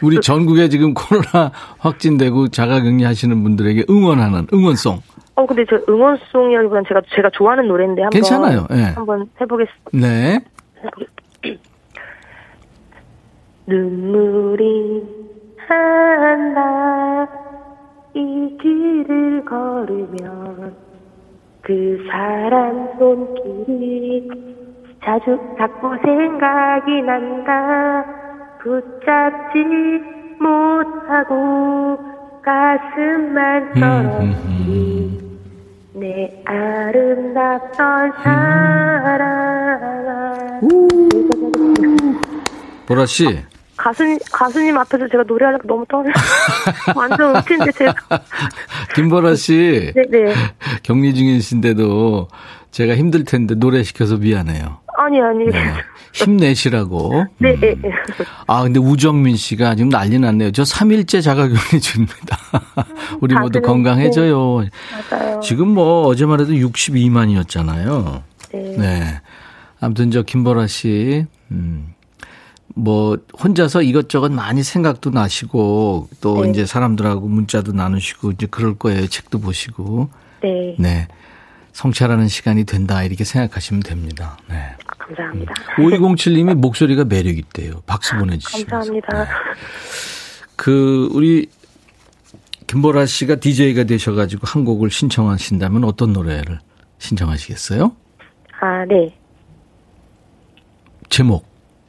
우리 0.02 0.20
전국에 0.20 0.68
지금 0.68 0.94
코로나 0.94 1.50
확진되고 1.78 2.48
자가격리 2.48 3.04
하시는 3.04 3.42
분들에게 3.42 3.84
응원하는 3.90 4.46
응원송. 4.52 5.00
어, 5.36 5.46
근데 5.46 5.64
저 5.68 5.76
응원송이라기보다는 5.88 6.84
제가, 6.88 7.00
제가 7.14 7.30
좋아하는 7.32 7.66
노래인데 7.68 8.02
한번. 8.02 8.10
괜찮아요, 8.10 8.66
예. 8.72 8.82
한번 8.94 9.28
해보겠습니다. 9.40 9.90
네. 9.92 10.40
눈물이 13.66 15.02
한다, 15.66 17.26
이 18.14 18.56
길을 18.60 19.44
걸으면, 19.44 20.76
그 21.62 22.06
사람 22.10 22.88
손길이 22.98 24.28
자주 25.02 25.38
자꾸 25.58 25.96
생각이 26.02 27.02
난다, 27.02 28.04
붙잡지 28.64 29.58
못하고 30.40 31.98
가슴만. 32.42 33.72
음, 33.76 33.82
음, 33.82 34.34
음. 34.66 35.40
내 35.92 36.42
아름답던 36.44 38.12
사랑. 38.22 39.44
보라 42.86 43.06
씨. 43.06 43.38
가수님, 43.76 44.18
가수님 44.32 44.78
앞에서 44.78 45.08
제가 45.08 45.24
노래하려고 45.26 45.66
너무 45.66 45.84
떨려. 45.88 46.10
완전 46.96 47.36
웃긴데, 47.36 47.72
제가. 47.72 47.94
김보라 48.94 49.34
씨. 49.34 49.92
네네. 49.94 50.32
격리 50.82 51.14
중이신데도 51.14 52.28
제가 52.70 52.96
힘들 52.96 53.24
텐데 53.24 53.54
노래 53.54 53.82
시켜서 53.82 54.16
미안해요. 54.16 54.83
아니, 54.96 55.20
아니. 55.20 55.46
네. 55.46 55.74
힘내시라고. 56.12 57.26
네. 57.38 57.54
음. 57.54 57.82
아, 58.46 58.62
근데 58.62 58.78
우정민 58.78 59.36
씨가 59.36 59.74
지금 59.74 59.88
난리 59.88 60.18
났네요. 60.18 60.52
저 60.52 60.62
3일째 60.62 61.22
자가격리 61.22 61.80
중입니다. 61.80 62.38
우리 63.20 63.34
모두 63.34 63.60
건강해져요. 63.60 64.60
네. 64.60 64.70
맞아요. 65.10 65.40
지금 65.40 65.68
뭐 65.68 66.06
어제만 66.06 66.40
해도 66.40 66.52
62만이었잖아요. 66.52 68.22
네. 68.52 68.76
네. 68.78 69.20
아무튼 69.80 70.10
저 70.10 70.22
김보라 70.22 70.66
씨, 70.66 71.26
음, 71.50 71.94
뭐 72.74 73.18
혼자서 73.42 73.82
이것저것 73.82 74.32
많이 74.32 74.62
생각도 74.62 75.10
나시고 75.10 76.08
또 76.20 76.44
네. 76.44 76.50
이제 76.50 76.66
사람들하고 76.66 77.28
문자도 77.28 77.72
나누시고 77.72 78.32
이제 78.32 78.46
그럴 78.46 78.76
거예요. 78.76 79.06
책도 79.06 79.40
보시고. 79.40 80.08
네. 80.42 80.76
네. 80.78 81.08
성찰하는 81.74 82.28
시간이 82.28 82.64
된다 82.64 83.02
이렇게 83.02 83.24
생각하시면 83.24 83.82
됩니다. 83.82 84.38
네. 84.48 84.56
감사합니다. 84.86 85.52
5207님이 85.76 86.54
목소리가 86.54 87.04
매력 87.04 87.36
있대요. 87.36 87.82
박수 87.84 88.16
보내주시면 88.16 88.66
감사합니다. 88.66 89.24
네. 89.24 89.30
그 90.56 91.08
우리 91.12 91.48
김보라 92.68 93.06
씨가 93.06 93.36
DJ가 93.36 93.84
되셔가지고 93.84 94.46
한 94.46 94.64
곡을 94.64 94.90
신청하신다면 94.90 95.84
어떤 95.84 96.12
노래를 96.12 96.60
신청하시겠어요? 96.98 97.94
아, 98.60 98.84
네. 98.86 99.14
제목. 101.10 101.44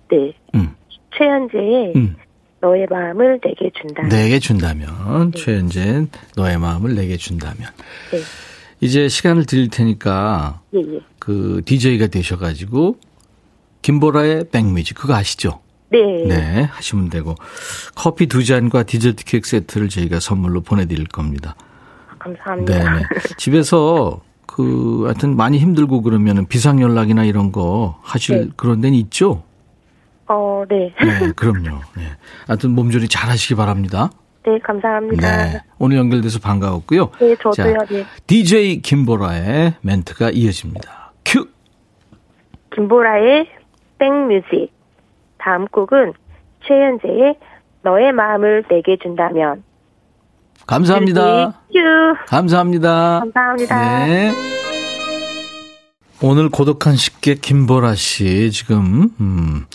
네. 0.10 0.34
음. 0.56 0.76
최현재의 1.16 1.94
음. 1.96 2.16
너의 2.60 2.88
마음을 2.90 3.40
내게 3.42 3.70
준다면. 3.80 4.10
내게 4.10 4.40
준다면. 4.40 5.32
네. 5.32 5.40
최현재 5.40 6.08
너의 6.36 6.58
마음을 6.58 6.96
내게 6.96 7.18
준다면. 7.18 7.70
네. 8.12 8.20
이제 8.80 9.08
시간을 9.08 9.46
드릴 9.46 9.70
테니까 9.70 10.62
예, 10.76 10.80
예. 10.80 11.00
그 11.20 11.62
DJ가 11.66 12.08
되셔가지고 12.08 12.98
김보라의 13.82 14.50
백뮤직 14.52 14.98
그거 14.98 15.14
아시죠? 15.16 15.60
네. 15.92 16.00
네, 16.28 16.64
하시면 16.64 17.10
되고 17.10 17.36
커피 17.96 18.28
두 18.28 18.44
잔과 18.44 18.84
디저트 18.84 19.24
케이크 19.24 19.48
세트를 19.48 19.90
저희가 19.90 20.20
선물로 20.20 20.62
보내드릴 20.62 21.08
겁니다. 21.08 21.56
감사합니다. 22.20 22.78
네, 22.78 23.00
네. 23.00 23.06
집에서 23.38 24.22
그 24.46 25.04
하여튼 25.06 25.36
많이 25.36 25.60
힘들고 25.60 26.02
그러면 26.02 26.48
비상 26.48 26.82
연락이나 26.82 27.24
이런 27.24 27.52
거 27.52 28.00
하실 28.02 28.42
네. 28.42 28.50
그런 28.56 28.82
데는 28.82 28.98
있죠? 29.00 29.44
어, 30.28 30.64
네. 30.68 30.94
네, 31.00 31.32
그럼요. 31.34 31.80
네. 31.96 32.04
하여튼 32.48 32.72
몸조리 32.72 33.08
잘 33.08 33.30
하시기 33.30 33.56
바랍니다. 33.56 34.10
네, 34.46 34.60
감사합니다. 34.60 35.46
네. 35.46 35.62
오늘 35.80 35.98
연결돼서 35.98 36.40
반가웠고요. 36.40 37.10
네, 37.20 37.36
저도요. 37.36 37.78
자, 37.80 37.86
네. 37.90 38.06
DJ 38.28 38.82
김보라의 38.82 39.74
멘트가 39.82 40.30
이어집니다. 40.30 41.14
큐! 41.26 41.48
김보라의 42.76 43.48
백뮤직. 43.98 44.72
다음 45.40 45.68
곡은 45.68 46.14
최현재의 46.68 47.38
너의 47.82 48.12
마음을 48.12 48.64
내게 48.70 48.98
준다면. 49.02 49.64
감사합니다. 50.68 51.62
큐! 51.72 51.80
감사합니다. 52.28 53.20
감사합니다. 53.22 54.06
네. 54.06 54.32
오늘 56.22 56.50
고독한 56.50 56.96
식객 56.96 57.42
김보라 57.42 57.96
씨 57.96 58.50
지금 58.54 59.10
음, 59.20 59.66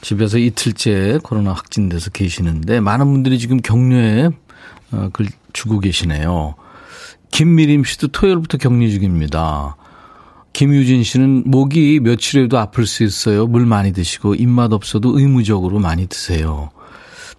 집에서 0.00 0.38
이틀째 0.38 1.18
코로나 1.24 1.52
확진돼서 1.52 2.10
계시는데 2.10 2.80
많은 2.80 3.06
분들이 3.12 3.38
지금 3.38 3.58
격려에 3.60 4.28
어, 4.92 5.08
글 5.12 5.26
주고 5.52 5.80
계시네요. 5.80 6.54
김미림 7.32 7.84
씨도 7.84 8.08
토요일부터 8.08 8.58
격리 8.58 8.92
중입니다. 8.92 9.76
김유진 10.52 11.02
씨는 11.02 11.44
목이 11.46 12.00
며칠에도 12.00 12.58
아플 12.58 12.86
수 12.86 13.02
있어요. 13.04 13.46
물 13.46 13.66
많이 13.66 13.92
드시고 13.92 14.36
입맛 14.36 14.72
없어도 14.72 15.18
의무적으로 15.18 15.78
많이 15.78 16.06
드세요. 16.06 16.70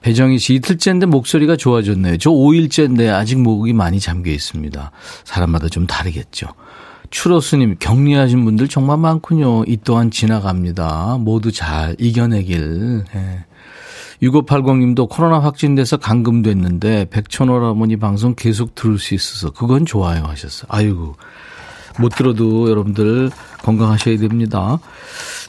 배정희 0.01 0.37
씨 0.37 0.53
이틀째인데 0.55 1.05
목소리가 1.05 1.55
좋아졌네요. 1.55 2.17
저 2.17 2.29
5일째인데 2.29 3.09
아직 3.09 3.41
목이 3.41 3.73
많이 3.73 3.99
잠겨 3.99 4.31
있습니다. 4.31 4.91
사람마다 5.25 5.69
좀 5.69 5.87
다르겠죠. 5.87 6.47
추로스님, 7.09 7.77
격리하신 7.79 8.45
분들 8.45 8.67
정말 8.67 8.97
많군요. 8.97 9.63
이 9.65 9.77
또한 9.83 10.11
지나갑니다. 10.11 11.17
모두 11.19 11.51
잘 11.51 11.95
이겨내길. 11.99 13.05
예. 13.15 13.45
6580님도 14.21 15.09
코로나 15.09 15.39
확진돼서 15.39 15.97
감금됐는데 15.97 17.05
백천호라머니 17.09 17.97
방송 17.97 18.35
계속 18.35 18.75
들을 18.75 18.99
수 18.99 19.15
있어서 19.15 19.51
그건 19.51 19.85
좋아요 19.85 20.23
하셨어요. 20.25 20.67
아이고 20.69 21.15
못 21.99 22.09
들어도 22.09 22.69
여러분들 22.69 23.29
건강하셔야 23.63 24.17
됩니다. 24.17 24.79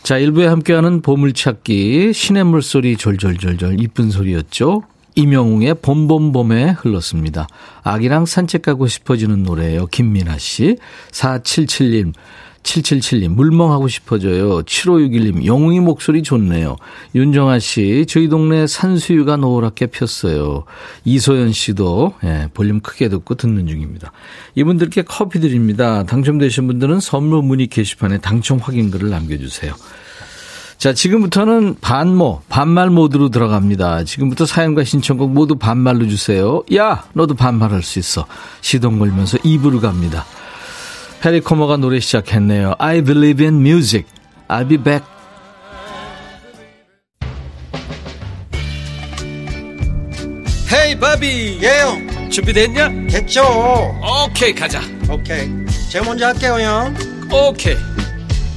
자, 0.02 0.18
1부에 0.18 0.44
함께하는 0.44 1.02
보물찾기 1.02 2.12
신의 2.12 2.44
물소리 2.44 2.96
졸졸졸졸 2.96 3.80
이쁜 3.80 4.10
소리였죠. 4.10 4.82
이명웅의 5.14 5.74
봄봄봄에 5.82 6.76
흘렀습니다. 6.78 7.46
아기랑 7.82 8.26
산책 8.26 8.62
가고 8.62 8.86
싶어지는 8.86 9.42
노래예요. 9.42 9.86
김민아 9.86 10.38
씨. 10.38 10.76
477님. 11.10 12.12
777님, 12.62 13.28
물멍하고 13.30 13.88
싶어져요. 13.88 14.62
7561님, 14.62 15.46
영웅이 15.46 15.80
목소리 15.80 16.22
좋네요. 16.22 16.76
윤정아 17.14 17.58
씨, 17.58 18.04
저희 18.06 18.28
동네 18.28 18.66
산수유가 18.66 19.36
노랗게 19.36 19.86
폈어요. 19.86 20.64
이소연 21.04 21.52
씨도, 21.52 22.14
예, 22.24 22.48
볼륨 22.52 22.80
크게 22.80 23.08
듣고 23.08 23.34
듣는 23.34 23.66
중입니다. 23.66 24.12
이분들께 24.54 25.02
커피 25.02 25.40
드립니다. 25.40 26.04
당첨되신 26.04 26.66
분들은 26.66 27.00
선물 27.00 27.42
문의 27.42 27.66
게시판에 27.66 28.18
당첨 28.18 28.58
확인글을 28.58 29.08
남겨주세요. 29.08 29.74
자, 30.80 30.94
지금부터는 30.94 31.76
반모, 31.82 32.40
반말 32.48 32.88
모드로 32.88 33.28
들어갑니다. 33.28 34.04
지금부터 34.04 34.46
사연과 34.46 34.82
신청곡 34.82 35.30
모두 35.30 35.56
반말로 35.56 36.08
주세요. 36.08 36.62
야, 36.74 37.04
너도 37.12 37.34
반말할 37.34 37.82
수 37.82 37.98
있어. 37.98 38.26
시동 38.62 38.98
걸면서 38.98 39.36
입으로 39.44 39.78
갑니다. 39.80 40.24
해리 41.22 41.40
코머가 41.40 41.76
노래 41.76 42.00
시작했네요. 42.00 42.76
I 42.78 43.02
believe 43.02 43.44
in 43.44 43.56
music. 43.60 44.06
I'll 44.48 44.66
be 44.66 44.78
back. 44.78 45.04
헤이 50.72 50.98
바비 50.98 51.58
예형 51.60 52.30
준비됐냐? 52.30 52.88
됐죠 53.10 53.42
오케이 53.42 54.52
okay, 54.52 54.54
가자 54.54 54.80
오케이 55.12 55.40
okay. 55.40 55.66
제가 55.90 56.06
먼저 56.06 56.26
할게요 56.26 56.58
형 56.60 56.94
오케이 57.26 57.74
okay. 57.74 57.89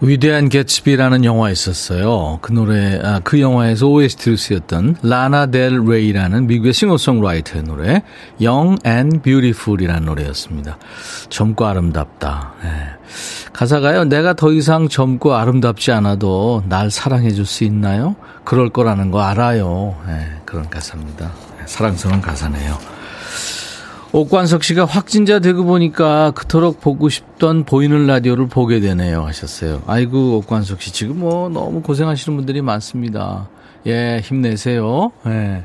위대한 0.00 0.48
개츠비라는 0.48 1.24
영화 1.24 1.50
있었어요. 1.50 2.38
그 2.40 2.52
노래, 2.52 3.00
아, 3.02 3.20
그 3.24 3.40
영화에서 3.40 3.88
OST로 3.88 4.36
쓰였던 4.36 4.96
라나 5.02 5.46
델 5.46 5.84
레이라는 5.84 6.46
미국의 6.46 6.72
싱어송라이터의 6.72 7.64
노래, 7.64 8.02
Young 8.40 8.80
and 8.86 9.22
Beautiful이라는 9.22 10.04
노래였습니다. 10.04 10.78
젊고 11.30 11.66
아름답다. 11.66 12.52
네. 12.62 12.68
가사가요, 13.52 14.04
내가 14.04 14.34
더 14.34 14.52
이상 14.52 14.88
젊고 14.88 15.34
아름답지 15.34 15.90
않아도 15.90 16.62
날 16.68 16.92
사랑해 16.92 17.32
줄 17.32 17.44
수 17.44 17.64
있나요? 17.64 18.14
그럴 18.44 18.68
거라는 18.68 19.10
거 19.10 19.22
알아요. 19.22 19.96
네, 20.06 20.28
그런 20.44 20.68
가사입니다. 20.70 21.32
사랑스러운 21.66 22.20
가사네요. 22.20 22.97
옥관석 24.10 24.64
씨가 24.64 24.86
확진자 24.86 25.38
되고 25.38 25.64
보니까 25.64 26.30
그토록 26.30 26.80
보고 26.80 27.10
싶던 27.10 27.64
보이는 27.64 28.06
라디오를 28.06 28.48
보게 28.48 28.80
되네요 28.80 29.22
하셨어요. 29.26 29.82
아이고 29.86 30.38
옥관석 30.38 30.80
씨 30.80 30.92
지금 30.92 31.18
뭐 31.20 31.50
너무 31.50 31.82
고생하시는 31.82 32.36
분들이 32.36 32.62
많습니다. 32.62 33.48
예 33.86 34.20
힘내세요. 34.24 35.12
예. 35.26 35.64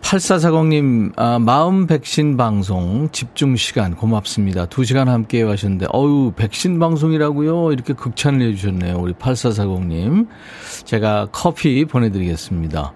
8440님, 0.00 1.12
아, 1.16 1.40
마음 1.40 1.88
백신 1.88 2.36
방송 2.36 3.08
집중 3.10 3.56
시간 3.56 3.96
고맙습니다. 3.96 4.66
2시간 4.66 5.06
함께 5.06 5.42
하셨는데, 5.42 5.86
어유 5.92 6.32
백신 6.36 6.78
방송이라고요? 6.78 7.72
이렇게 7.72 7.92
극찬을 7.92 8.46
해주셨네요. 8.50 8.98
우리 8.98 9.14
8440님. 9.14 10.28
제가 10.84 11.26
커피 11.32 11.84
보내드리겠습니다. 11.86 12.92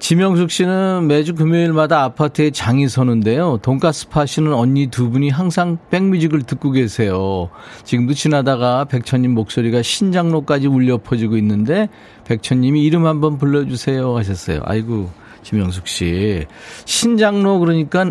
지명숙 0.00 0.50
씨는 0.50 1.06
매주 1.08 1.34
금요일마다 1.34 2.02
아파트에 2.02 2.50
장이 2.50 2.88
서는데요. 2.88 3.58
돈가스 3.60 4.08
파시는 4.08 4.54
언니 4.54 4.86
두 4.86 5.10
분이 5.10 5.28
항상 5.28 5.76
백뮤직을 5.90 6.42
듣고 6.44 6.70
계세요. 6.70 7.50
지금도 7.84 8.14
지나다가 8.14 8.86
백천님 8.86 9.32
목소리가 9.34 9.82
신장로까지 9.82 10.68
울려 10.68 10.96
퍼지고 10.96 11.36
있는데 11.36 11.90
백천님이 12.24 12.82
이름 12.82 13.06
한번 13.06 13.36
불러주세요 13.36 14.16
하셨어요. 14.16 14.62
아이고 14.64 15.10
지명숙 15.42 15.86
씨 15.86 16.46
신장로 16.86 17.58
그러니까 17.58 18.10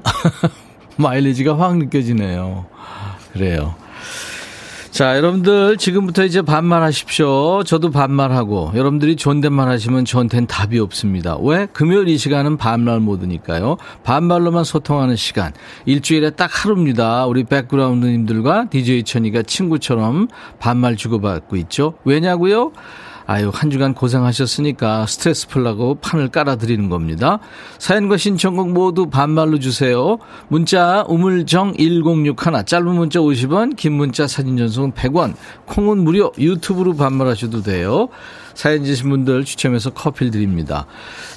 마일리지가 0.95 1.57
확 1.57 1.75
느껴지네요. 1.77 2.67
그래요. 3.33 3.73
자, 4.99 5.15
여러분들 5.15 5.77
지금부터 5.77 6.25
이제 6.25 6.41
반말하십시오. 6.41 7.63
저도 7.63 7.89
반말하고 7.89 8.73
여러분들이 8.75 9.15
존댓말 9.15 9.69
하시면 9.69 10.03
저한테는 10.03 10.45
답이 10.47 10.77
없습니다. 10.77 11.37
왜? 11.41 11.67
금요일 11.71 12.09
이 12.09 12.17
시간은 12.17 12.57
반말 12.57 12.99
모드니까요. 12.99 13.77
반말로만 14.03 14.65
소통하는 14.65 15.15
시간. 15.15 15.53
일주일에 15.85 16.31
딱 16.31 16.65
하루입니다. 16.65 17.27
우리 17.27 17.45
백그라운드님들과 17.45 18.65
DJ 18.71 19.03
천이가 19.03 19.43
친구처럼 19.43 20.27
반말 20.59 20.97
주고받고 20.97 21.55
있죠. 21.55 21.93
왜냐고요? 22.03 22.73
아유, 23.31 23.51
한 23.53 23.69
주간 23.69 23.93
고생하셨으니까 23.93 25.05
스트레스 25.05 25.47
풀라고 25.47 25.99
판을 26.01 26.29
깔아드리는 26.29 26.89
겁니다. 26.89 27.37
사연과 27.77 28.17
신청곡 28.17 28.71
모두 28.71 29.07
반말로 29.11 29.59
주세요. 29.59 30.17
문자 30.47 31.05
우물정 31.07 31.75
1061 31.77 32.65
짧은 32.65 32.87
문자 32.87 33.19
50원 33.19 33.75
긴 33.75 33.93
문자 33.93 34.25
사진 34.25 34.57
전송은 34.57 34.93
100원 34.93 35.35
콩은 35.67 35.99
무료 35.99 36.31
유튜브로 36.39 36.95
반말하셔도 36.95 37.61
돼요. 37.61 38.09
사연 38.53 38.83
주신 38.83 39.09
분들 39.09 39.45
추첨해서 39.45 39.89
커피를 39.91 40.31
드립니다. 40.31 40.85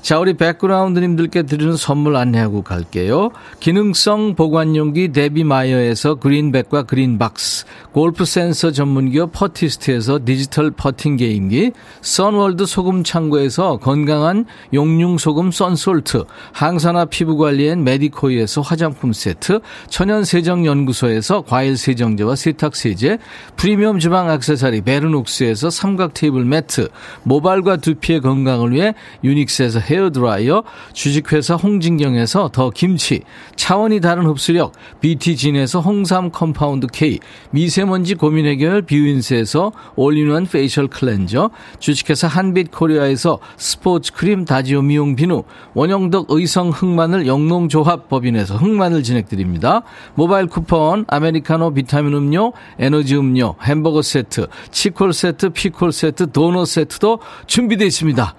자, 0.00 0.18
우리 0.18 0.34
백그라운드님들께 0.34 1.42
드리는 1.44 1.76
선물 1.76 2.16
안내하고 2.16 2.62
갈게요. 2.62 3.30
기능성 3.60 4.34
보관용기 4.34 5.12
데비마이어에서 5.12 6.16
그린백과 6.16 6.84
그린박스, 6.84 7.66
골프 7.92 8.24
센서 8.24 8.72
전문기업 8.72 9.32
퍼티스트에서 9.32 10.20
디지털 10.24 10.70
퍼팅 10.70 11.16
게임기, 11.16 11.72
선월드 12.00 12.66
소금 12.66 13.04
창고에서 13.04 13.76
건강한 13.76 14.44
용융 14.72 15.18
소금 15.18 15.52
썬솔트, 15.52 16.24
항산화 16.52 17.06
피부 17.06 17.36
관리엔 17.36 17.84
메디코이에서 17.84 18.60
화장품 18.60 19.12
세트, 19.12 19.60
천연 19.88 20.24
세정 20.24 20.66
연구소에서 20.66 21.42
과일 21.42 21.76
세정제와 21.76 22.34
세탁 22.34 22.74
세제, 22.74 23.18
프리미엄 23.56 23.98
주방 23.98 24.30
액세서리 24.30 24.80
베르녹스에서 24.82 25.70
삼각 25.70 26.14
테이블 26.14 26.44
매트, 26.44 26.88
모발과 27.24 27.76
두피의 27.76 28.20
건강을 28.20 28.72
위해 28.72 28.94
유닉스에서 29.24 29.80
헤어드라이어, 29.80 30.62
주식회사 30.92 31.54
홍진경에서 31.54 32.50
더 32.52 32.70
김치, 32.70 33.22
차원이 33.56 34.00
다른 34.00 34.26
흡수력 34.26 34.72
BT진에서 35.00 35.80
홍삼 35.80 36.30
compound 36.30 36.86
K, 36.92 37.18
미세먼지 37.50 38.14
고민 38.14 38.46
해결 38.46 38.82
뷰인스에서 38.82 39.72
all-in-one 39.96 40.46
facial 40.46 40.88
cleanser, 40.88 41.50
주식회사 41.78 42.26
한빛코리아에서 42.26 43.38
스포츠 43.56 44.12
크림 44.12 44.44
다지오 44.44 44.82
미용 44.82 45.16
비누, 45.16 45.44
원형덕 45.74 46.26
의성 46.30 46.70
흑마늘 46.70 47.26
영농조합 47.26 48.08
법인에서 48.08 48.56
흑마늘 48.56 49.02
진행드립니다. 49.02 49.82
모바일 50.14 50.46
쿠폰, 50.46 51.04
아메리카노 51.08 51.74
비타민 51.74 52.14
음료, 52.14 52.52
에너지 52.78 53.16
음료, 53.16 53.54
햄버거 53.62 54.02
세트, 54.02 54.46
치콜 54.70 55.12
세트, 55.12 55.50
피콜 55.50 55.92
세트, 55.92 56.32
도넛 56.32 56.66
세트 56.66 56.91
도 56.98 57.20
준비되어 57.46 57.86
있습니다. 57.86 58.34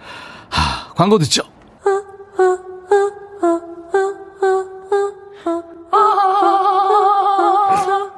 하, 0.49 0.93
광고 0.93 1.17
듣죠? 1.19 1.43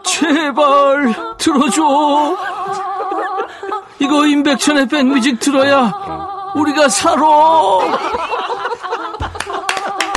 제발 0.04 1.14
들어줘. 1.38 2.38
이거 4.00 4.26
임백천의 4.26 4.88
백뮤직 4.88 5.40
들어야 5.40 5.92
우리가 6.56 6.90
살아. 6.90 7.22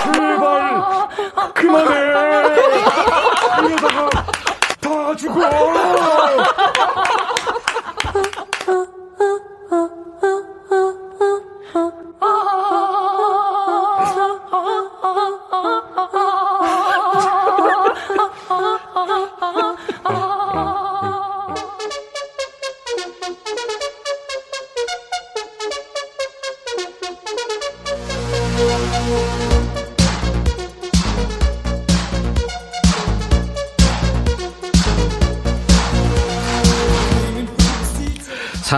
제발 0.05 1.09
그만해. 1.55 1.95
이러다가 3.67 4.11
다 4.81 5.17
죽어. 5.17 5.41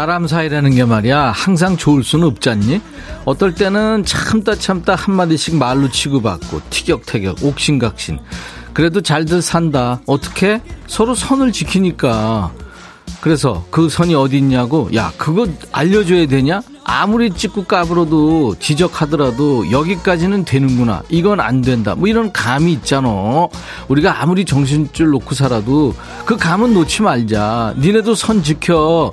사람 0.01 0.27
사이라는 0.27 0.75
게 0.75 0.87
말이야. 0.87 1.31
항상 1.37 1.77
좋을 1.77 2.03
수는 2.03 2.27
없잖니? 2.29 2.81
어떨 3.27 3.55
때는 3.55 4.03
참다 4.07 4.55
참다 4.55 4.95
한마디씩 4.95 5.57
말로 5.57 5.91
치고받고 5.91 6.63
티격태격 6.71 7.45
옥신각신. 7.45 8.19
그래도 8.73 9.03
잘들 9.03 9.43
산다. 9.43 10.01
어떻게? 10.07 10.63
서로 10.87 11.15
선을 11.15 11.53
지키니까. 11.53 12.51
그래서 13.21 13.67
그 13.71 13.91
선이 13.91 14.15
어디 14.15 14.39
있냐고? 14.39 14.89
야 14.95 15.13
그거 15.19 15.47
알려줘야 15.71 16.27
되냐? 16.29 16.63
아무리 16.83 17.31
찍고 17.31 17.65
까불어도 17.65 18.55
지적하더라도 18.59 19.71
여기까지는 19.71 20.47
되는구나. 20.47 21.03
이건 21.11 21.41
안 21.41 21.61
된다. 21.61 21.95
뭐 21.95 22.09
이런 22.09 22.33
감이 22.33 22.73
있잖아. 22.73 23.49
우리가 23.89 24.23
아무리 24.23 24.47
정신줄 24.47 25.11
놓고 25.11 25.35
살아도 25.35 25.95
그 26.25 26.39
감은 26.39 26.73
놓지 26.73 27.03
말자. 27.03 27.75
니네도 27.77 28.15
선 28.15 28.43
지켜 28.43 29.13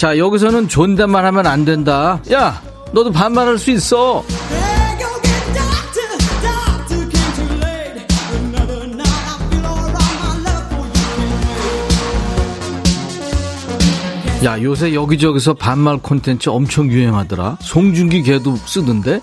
자 0.00 0.16
여기서는 0.16 0.66
존댓말 0.66 1.26
하면 1.26 1.46
안 1.46 1.66
된다. 1.66 2.22
야 2.32 2.62
너도 2.92 3.12
반말할 3.12 3.58
수 3.58 3.70
있어. 3.70 4.24
야 14.42 14.62
요새 14.62 14.94
여기저기서 14.94 15.52
반말 15.52 15.98
콘텐츠 15.98 16.48
엄청 16.48 16.90
유행하더라. 16.90 17.58
송중기 17.60 18.22
걔도 18.22 18.56
쓰던데? 18.56 19.20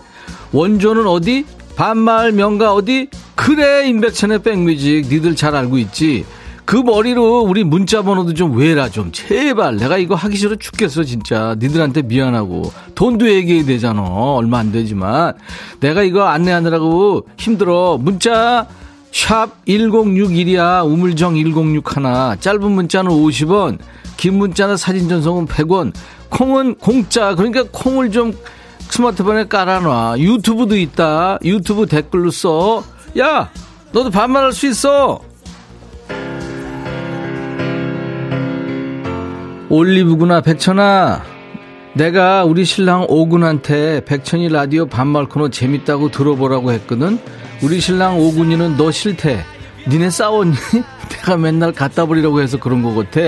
원조는 0.51 1.07
어디? 1.07 1.43
반말 1.75 2.33
명가 2.33 2.75
어디? 2.75 3.09
그래 3.33 3.87
임백천의 3.87 4.43
백뮤직. 4.43 5.07
니들 5.07 5.35
잘 5.35 5.55
알고 5.55 5.79
있지 5.79 6.23
그 6.67 6.75
머리로 6.75 7.43
우리 7.43 7.63
문자 7.63 8.01
번호도 8.01 8.33
좀 8.33 8.57
외라 8.57 8.89
좀 8.89 9.11
제발 9.13 9.77
내가 9.77 9.97
이거 9.97 10.15
하기 10.15 10.35
싫어 10.35 10.57
죽겠어 10.57 11.05
진짜 11.05 11.55
니들한테 11.57 12.01
미안하고 12.01 12.73
돈도 12.93 13.31
얘기해야 13.31 13.65
되잖아 13.65 14.01
얼마 14.03 14.59
안 14.59 14.73
되지만 14.73 15.33
내가 15.79 16.03
이거 16.03 16.25
안내하느라고 16.25 17.25
힘들어 17.37 17.97
문자 17.97 18.67
샵 19.13 19.65
1061이야 19.65 20.85
우물정 20.85 21.37
1061 21.37 22.41
짧은 22.41 22.71
문자는 22.71 23.11
50원 23.11 23.79
긴 24.17 24.39
문자나 24.39 24.75
사진 24.75 25.07
전송은 25.07 25.45
100원, 25.45 25.93
콩은 26.29 26.75
공짜. 26.75 27.35
그러니까 27.35 27.63
콩을 27.71 28.11
좀 28.11 28.33
스마트폰에 28.89 29.45
깔아놔. 29.45 30.17
유튜브도 30.17 30.75
있다. 30.75 31.37
유튜브 31.43 31.85
댓글로 31.85 32.31
써. 32.31 32.83
야, 33.19 33.51
너도 33.91 34.09
반말할 34.09 34.51
수 34.51 34.67
있어. 34.67 35.21
올리브구나, 39.69 40.41
백천아. 40.41 41.23
내가 41.93 42.45
우리 42.45 42.63
신랑 42.63 43.05
오군한테 43.09 44.01
백천이 44.05 44.49
라디오 44.49 44.85
반말 44.85 45.25
코너 45.25 45.49
재밌다고 45.49 46.09
들어보라고 46.11 46.71
했거든. 46.73 47.19
우리 47.61 47.79
신랑 47.81 48.19
오군이는 48.19 48.77
너 48.77 48.91
싫대. 48.91 49.43
니네 49.89 50.09
싸웠니? 50.09 50.55
내가 51.09 51.37
맨날 51.37 51.71
갖다 51.71 52.05
버리라고 52.05 52.41
해서 52.41 52.57
그런 52.59 52.81
거 52.83 52.93
같아. 52.93 53.19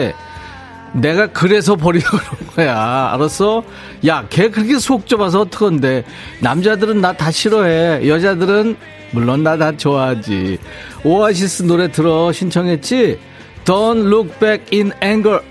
내가 0.93 1.27
그래서 1.27 1.75
버리려고 1.75 2.17
그런 2.17 2.47
거야. 2.55 3.09
알았어? 3.13 3.63
야, 4.07 4.25
걔 4.29 4.49
그렇게 4.49 4.77
속 4.79 5.07
좁아서 5.07 5.41
어떡한데. 5.41 6.03
남자들은 6.41 7.01
나 7.01 7.13
다 7.13 7.31
싫어해. 7.31 8.07
여자들은 8.07 8.75
물론 9.11 9.43
나 9.43 9.57
다 9.57 9.75
좋아하지. 9.75 10.57
오아시스 11.03 11.63
노래 11.63 11.91
들어 11.91 12.31
신청했지? 12.31 13.19
Don't 13.65 14.05
look 14.07 14.39
back 14.39 14.65
in 14.77 14.93
anger. 15.03 15.41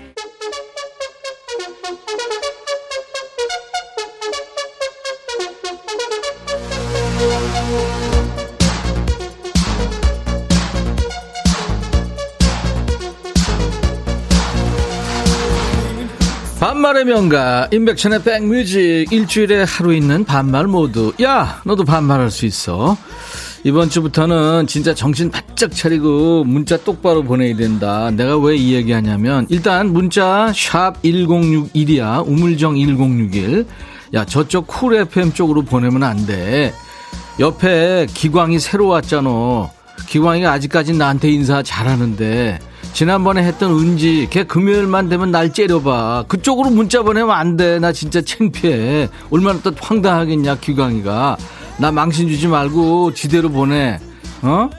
반말의 16.99 17.05
명가 17.05 17.67
임백천의 17.71 18.23
백뮤직 18.23 19.11
일주일에 19.11 19.63
하루 19.63 19.93
있는 19.93 20.25
반말 20.25 20.67
모드. 20.67 21.13
야 21.21 21.61
너도 21.63 21.85
반말할 21.85 22.29
수 22.31 22.45
있어. 22.45 22.97
이번 23.63 23.89
주부터는 23.89 24.67
진짜 24.67 24.93
정신 24.93 25.29
바짝 25.31 25.71
차리고 25.71 26.43
문자 26.43 26.77
똑바로 26.77 27.23
보내야 27.23 27.55
된다. 27.55 28.11
내가 28.11 28.37
왜 28.37 28.55
이 28.57 28.73
얘기 28.73 28.91
하냐면 28.91 29.45
일단 29.49 29.91
문자 29.93 30.51
샵 30.53 31.01
1061이야. 31.03 32.27
우물정 32.27 32.75
1061 32.77 33.65
야 34.15 34.25
저쪽 34.25 34.67
쿨 34.67 34.95
FM 34.95 35.33
쪽으로 35.33 35.61
보내면 35.63 36.03
안 36.03 36.25
돼. 36.25 36.73
옆에 37.39 38.07
기광이 38.13 38.59
새로 38.59 38.87
왔잖아. 38.87 39.69
기광이가 40.07 40.51
아직까지 40.51 40.93
나한테 40.93 41.29
인사 41.31 41.61
잘하는데 41.63 42.59
지난번에 42.93 43.43
했던 43.43 43.71
은지 43.71 44.27
걔 44.29 44.43
금요일만 44.43 45.09
되면 45.09 45.31
날 45.31 45.53
째려봐. 45.53 46.25
그쪽으로 46.27 46.69
문자 46.69 47.01
보내면 47.01 47.31
안 47.31 47.55
돼. 47.55 47.79
나 47.79 47.91
진짜 47.91 48.21
창피해. 48.21 49.09
얼마나 49.29 49.59
또 49.61 49.71
황당하겠냐 49.79 50.55
귀광이가. 50.55 51.37
나 51.77 51.91
망신 51.91 52.27
주지 52.27 52.47
말고 52.47 53.13
지대로 53.13 53.49
보내. 53.49 53.99
어? 54.41 54.69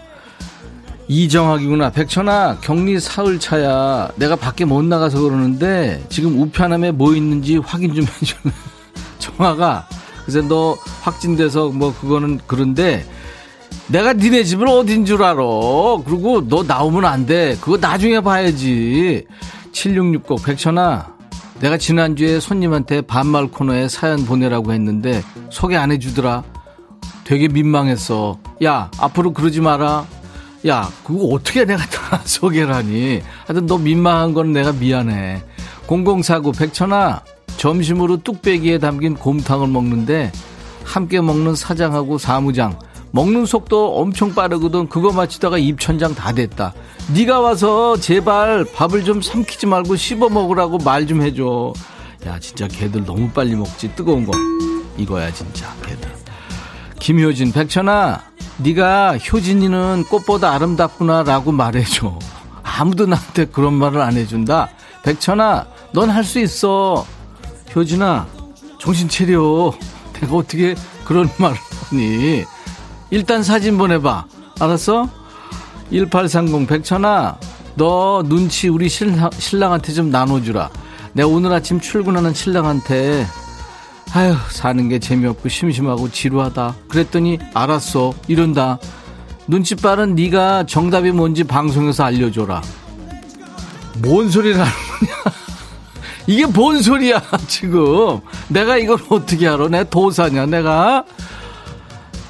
이정학이구나. 1.08 1.90
백천아 1.90 2.58
격리 2.60 3.00
사흘 3.00 3.40
차야. 3.40 4.10
내가 4.16 4.36
밖에 4.36 4.64
못 4.64 4.84
나가서 4.84 5.20
그러는데 5.20 6.04
지금 6.08 6.40
우편함에 6.40 6.92
뭐 6.92 7.14
있는지 7.14 7.56
확인 7.56 7.94
좀 7.94 8.04
해줘. 8.04 8.36
정아가 9.18 9.88
그래서 10.24 10.46
너 10.46 10.76
확진돼서 11.02 11.68
뭐 11.70 11.94
그거는 11.98 12.38
그런데 12.46 13.04
내가 13.90 14.12
니네 14.12 14.44
집을 14.44 14.68
어딘 14.68 15.04
줄 15.04 15.22
알아. 15.22 15.42
그리고 16.04 16.46
너 16.48 16.62
나오면 16.62 17.04
안 17.04 17.26
돼. 17.26 17.56
그거 17.60 17.76
나중에 17.76 18.20
봐야지. 18.20 19.26
7660 19.72 20.44
백천아. 20.44 21.14
내가 21.60 21.76
지난주에 21.76 22.38
손님한테 22.38 23.00
반말 23.02 23.48
코너에 23.48 23.88
사연 23.88 24.24
보내라고 24.24 24.72
했는데 24.72 25.22
소개 25.50 25.76
안 25.76 25.90
해주더라. 25.90 26.44
되게 27.24 27.48
민망했어. 27.48 28.38
야, 28.64 28.90
앞으로 28.98 29.32
그러지 29.32 29.60
마라. 29.60 30.06
야, 30.68 30.88
그거 31.04 31.24
어떻게 31.34 31.64
내가 31.64 31.84
다 31.86 32.20
소개를 32.24 32.72
하니? 32.72 33.22
하여튼 33.46 33.66
너 33.66 33.76
민망한 33.76 34.32
건 34.34 34.52
내가 34.52 34.72
미안해. 34.72 35.42
0049 35.88 36.52
백천아. 36.52 37.22
점심으로 37.56 38.18
뚝배기에 38.18 38.78
담긴 38.78 39.14
곰탕을 39.14 39.66
먹는데 39.66 40.30
함께 40.84 41.20
먹는 41.20 41.56
사장하고 41.56 42.18
사무장 42.18 42.78
먹는 43.12 43.44
속도 43.46 43.96
엄청 44.00 44.34
빠르거든. 44.34 44.88
그거 44.88 45.12
마치다가 45.12 45.58
입천장 45.58 46.14
다 46.14 46.32
됐다. 46.32 46.72
네가 47.12 47.40
와서 47.40 47.96
제발 47.96 48.64
밥을 48.64 49.04
좀 49.04 49.20
삼키지 49.20 49.66
말고 49.66 49.96
씹어 49.96 50.28
먹으라고 50.28 50.78
말 50.78 51.06
좀 51.06 51.22
해줘. 51.22 51.72
야 52.26 52.38
진짜 52.38 52.68
개들 52.68 53.04
너무 53.04 53.28
빨리 53.30 53.56
먹지 53.56 53.94
뜨거운 53.96 54.26
거 54.26 54.32
이거야 54.96 55.32
진짜 55.32 55.74
개들. 55.86 56.08
김효진 57.00 57.50
백천아 57.52 58.20
네가 58.58 59.16
효진이는 59.18 60.04
꽃보다 60.04 60.52
아름답구나라고 60.52 61.50
말해줘. 61.50 62.18
아무도 62.62 63.06
나한테 63.06 63.46
그런 63.46 63.72
말을 63.74 64.00
안 64.02 64.12
해준다. 64.16 64.68
백천아 65.02 65.66
넌 65.92 66.10
할 66.10 66.22
수 66.22 66.38
있어. 66.38 67.04
효진아 67.74 68.26
정신 68.78 69.08
차려. 69.08 69.72
내가 70.20 70.36
어떻게 70.36 70.74
그런 71.04 71.28
말을 71.38 71.56
하니. 71.90 72.44
일단 73.10 73.42
사진 73.42 73.76
보내봐. 73.76 74.24
알았어? 74.60 75.08
1830 75.90 76.68
백천아 76.68 77.36
너 77.74 78.22
눈치 78.26 78.68
우리 78.68 78.88
신랑, 78.88 79.30
신랑한테 79.36 79.92
좀 79.92 80.10
나눠주라. 80.10 80.70
내가 81.12 81.28
오늘 81.28 81.52
아침 81.52 81.80
출근하는 81.80 82.32
신랑한테 82.34 83.26
아휴 84.12 84.36
사는 84.50 84.88
게 84.88 84.98
재미없고 84.98 85.48
심심하고 85.48 86.10
지루하다. 86.10 86.76
그랬더니 86.88 87.38
알았어 87.54 88.12
이런다. 88.28 88.78
눈치 89.46 89.74
빠른 89.74 90.14
네가 90.14 90.66
정답이 90.66 91.10
뭔지 91.10 91.42
방송에서 91.44 92.04
알려줘라. 92.04 92.62
뭔 93.98 94.30
소리를 94.30 94.56
하는 94.58 94.72
거냐? 94.72 95.34
이게 96.26 96.46
뭔 96.46 96.80
소리야 96.80 97.20
지금? 97.48 98.20
내가 98.48 98.76
이걸 98.76 98.98
어떻게 99.08 99.48
알아? 99.48 99.68
내 99.68 99.82
도사냐 99.88 100.46
내가? 100.46 101.04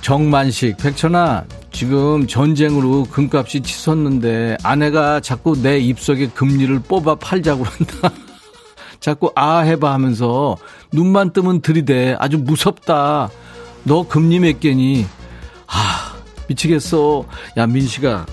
정만식, 0.01 0.79
백천아, 0.79 1.45
지금 1.73 2.27
전쟁으로 2.27 3.05
금값이 3.05 3.61
치솟는데 3.61 4.57
아내가 4.63 5.21
자꾸 5.21 5.61
내 5.61 5.79
입속에 5.79 6.29
금리를 6.29 6.81
뽑아 6.81 7.17
팔자고 7.17 7.65
한다. 7.65 8.11
자꾸 8.99 9.33
아 9.35 9.59
해봐 9.61 9.93
하면서 9.93 10.57
눈만 10.93 11.33
뜨면 11.33 11.61
들이대. 11.61 12.17
아주 12.19 12.39
무섭다. 12.39 13.31
너 13.85 14.07
금리 14.07 14.41
몇 14.41 14.61
개니? 14.61 15.07
아, 15.67 16.17
미치겠어. 16.49 17.25
야, 17.57 17.67
민식아. 17.67 18.27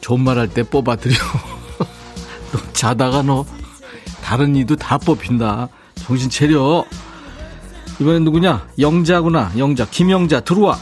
좋은 0.00 0.20
말할 0.20 0.48
때 0.48 0.62
뽑아드려. 0.62 1.14
너 2.52 2.72
자다가 2.72 3.22
너 3.22 3.44
다른 4.22 4.56
이도 4.56 4.76
다 4.76 4.98
뽑힌다. 4.98 5.68
정신 5.96 6.28
차려. 6.28 6.84
이번엔 7.98 8.24
누구냐? 8.24 8.66
영자구나. 8.78 9.52
영자. 9.56 9.86
김영자 9.90 10.40
들어와. 10.40 10.76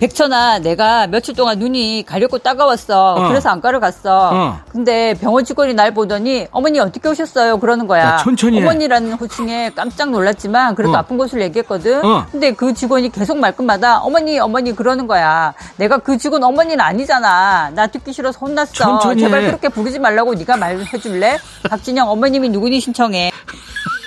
백천아, 0.00 0.60
내가 0.60 1.08
며칠 1.08 1.34
동안 1.34 1.58
눈이 1.58 2.04
가렵고 2.06 2.38
따가웠어. 2.38 3.14
어. 3.14 3.28
그래서 3.28 3.48
안과를 3.48 3.80
갔어. 3.80 4.30
어. 4.32 4.60
근데 4.70 5.14
병원 5.14 5.44
직원이 5.44 5.74
날 5.74 5.92
보더니 5.92 6.46
어머니 6.52 6.78
어떻게 6.78 7.08
오셨어요? 7.08 7.58
그러는 7.58 7.88
거야. 7.88 8.04
야, 8.04 8.16
천천히 8.18 8.60
어머니라는 8.60 9.14
호칭에 9.14 9.70
깜짝 9.74 10.10
놀랐지만 10.10 10.76
그래도 10.76 10.92
어. 10.92 10.98
아픈 10.98 11.16
곳을 11.18 11.40
얘기했거든. 11.42 12.04
어. 12.04 12.26
근데 12.30 12.52
그 12.52 12.74
직원이 12.74 13.10
계속 13.10 13.38
말끝마다 13.38 13.98
어머니 13.98 14.38
어머니 14.38 14.70
그러는 14.76 15.08
거야. 15.08 15.52
내가 15.78 15.98
그 15.98 16.16
직원 16.16 16.44
어머니는 16.44 16.80
아니잖아. 16.80 17.70
나 17.74 17.86
듣기 17.88 18.12
싫어서 18.12 18.38
혼났어. 18.38 18.74
천천히 18.74 19.22
제발 19.22 19.46
그렇게 19.46 19.68
부르지 19.68 19.98
말라고 19.98 20.34
네가 20.34 20.56
말해줄래? 20.58 21.38
박진영 21.68 22.08
어머님이 22.08 22.50
누구니 22.50 22.78
신청해. 22.78 23.32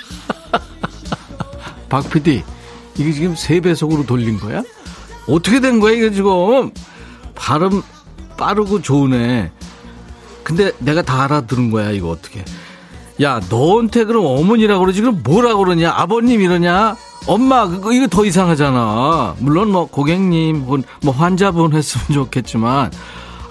박 1.92 2.08
PD 2.08 2.42
이게 2.96 3.12
지금 3.12 3.36
세 3.36 3.60
배속으로 3.60 4.06
돌린 4.06 4.40
거야? 4.40 4.62
어떻게 5.28 5.60
된 5.60 5.78
거야, 5.78 5.92
이게 5.92 6.10
지금? 6.10 6.70
발음 7.34 7.82
빠르고 8.38 8.80
좋으네. 8.80 9.52
근데 10.42 10.72
내가 10.78 11.02
다 11.02 11.24
알아들은 11.24 11.70
거야, 11.70 11.90
이거 11.90 12.08
어떻게. 12.08 12.46
야, 13.20 13.40
너한테 13.50 14.04
그럼 14.04 14.24
어머니라고 14.24 14.80
그러지? 14.80 15.02
그럼 15.02 15.20
뭐라 15.22 15.52
고 15.52 15.64
그러냐? 15.64 15.92
아버님 15.94 16.40
이러냐? 16.40 16.96
엄마, 17.26 17.68
그거, 17.68 17.92
이거 17.92 18.06
더 18.06 18.24
이상하잖아. 18.24 19.36
물론 19.38 19.70
뭐, 19.70 19.86
고객님, 19.86 20.64
뭐, 21.02 21.12
환자분 21.12 21.74
했으면 21.74 22.06
좋겠지만, 22.10 22.90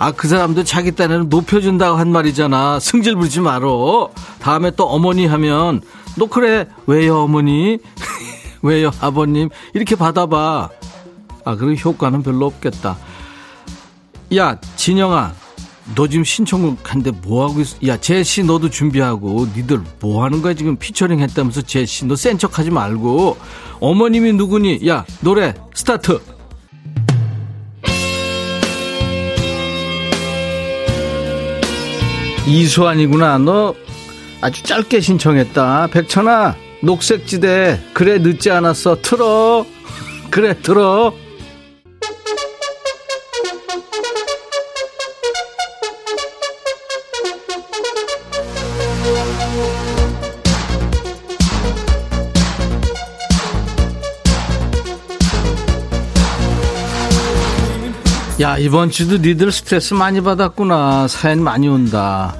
아, 0.01 0.11
그 0.11 0.27
사람도 0.27 0.63
자기 0.63 0.93
딴에는 0.93 1.29
높여준다고 1.29 1.95
한 1.95 2.11
말이잖아. 2.11 2.79
승질 2.79 3.15
부리지 3.17 3.39
말어. 3.39 4.09
다음에 4.39 4.71
또 4.71 4.85
어머니 4.85 5.27
하면, 5.27 5.81
너 6.17 6.25
그래, 6.25 6.67
왜요, 6.87 7.19
어머니? 7.19 7.77
왜요, 8.63 8.89
아버님? 8.99 9.49
이렇게 9.75 9.95
받아봐. 9.95 10.69
아, 11.45 11.55
그럼 11.55 11.75
효과는 11.75 12.23
별로 12.23 12.47
없겠다. 12.47 12.97
야, 14.37 14.59
진영아. 14.75 15.33
너 15.93 16.07
지금 16.07 16.23
신청곡 16.23 16.91
한데 16.91 17.11
뭐하고 17.11 17.61
있어? 17.61 17.77
야, 17.85 17.95
제시 17.97 18.43
너도 18.43 18.71
준비하고, 18.71 19.49
니들 19.55 19.81
뭐 19.99 20.23
하는 20.23 20.41
거야? 20.41 20.55
지금 20.55 20.77
피처링 20.77 21.19
했다면서 21.19 21.61
제시, 21.61 22.05
너 22.07 22.15
센 22.15 22.39
척 22.39 22.57
하지 22.57 22.71
말고. 22.71 23.37
어머님이 23.79 24.33
누구니? 24.33 24.79
야, 24.87 25.05
노래, 25.19 25.53
스타트! 25.75 26.19
이수환이구나. 32.51 33.37
너 33.39 33.73
아주 34.41 34.63
짧게 34.63 34.99
신청했다. 34.99 35.87
백천아, 35.87 36.55
녹색지대. 36.81 37.79
그래, 37.93 38.17
늦지 38.17 38.51
않았어. 38.51 39.01
틀어. 39.01 39.65
그래, 40.29 40.55
틀어. 40.61 41.13
야, 58.41 58.57
이번 58.57 58.89
주도 58.89 59.17
니들 59.17 59.51
스트레스 59.51 59.93
많이 59.93 60.19
받았구나. 60.19 61.07
사연 61.07 61.43
많이 61.43 61.67
온다. 61.67 62.33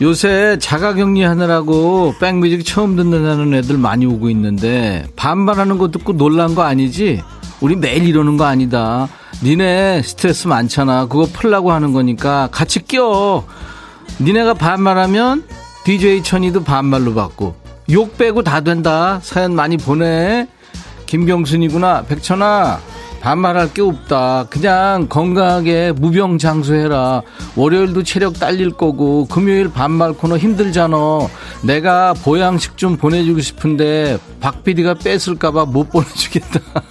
요새 0.00 0.56
자가격리 0.60 1.24
하느라고 1.24 2.14
백뮤직 2.20 2.64
처음 2.64 2.94
듣는다는 2.94 3.52
애들 3.54 3.76
많이 3.76 4.06
오고 4.06 4.30
있는데 4.30 5.04
반발하는 5.16 5.78
거 5.78 5.90
듣고 5.90 6.12
놀란 6.12 6.54
거 6.54 6.62
아니지? 6.62 7.24
우리 7.60 7.74
매일 7.74 8.06
이러는 8.06 8.36
거 8.36 8.44
아니다. 8.44 9.08
니네 9.42 10.02
스트레스 10.02 10.46
많잖아. 10.46 11.06
그거 11.06 11.26
풀라고 11.32 11.72
하는 11.72 11.92
거니까 11.92 12.48
같이 12.52 12.78
껴. 12.86 13.44
니네가 14.20 14.54
반말하면 14.54 15.42
DJ 15.82 16.22
천이도 16.22 16.62
반말로 16.62 17.14
받고 17.14 17.56
욕 17.90 18.16
빼고 18.16 18.44
다 18.44 18.60
된다. 18.60 19.18
사연 19.24 19.56
많이 19.56 19.76
보내. 19.76 20.46
김경순이구나. 21.06 22.04
백천아. 22.04 22.92
반말할 23.22 23.72
게 23.72 23.82
없다. 23.82 24.46
그냥 24.50 25.06
건강하게 25.08 25.92
무병장수해라. 25.92 27.22
월요일도 27.54 28.02
체력 28.02 28.40
딸릴 28.40 28.72
거고 28.72 29.26
금요일 29.26 29.70
반말 29.70 30.12
코너 30.12 30.36
힘들잖아. 30.36 30.96
내가 31.62 32.14
보양식 32.14 32.76
좀 32.76 32.96
보내주고 32.96 33.40
싶은데 33.40 34.18
박 34.40 34.64
PD가 34.64 34.94
뺏을까봐 34.94 35.66
못 35.66 35.88
보내주겠다. 35.90 36.60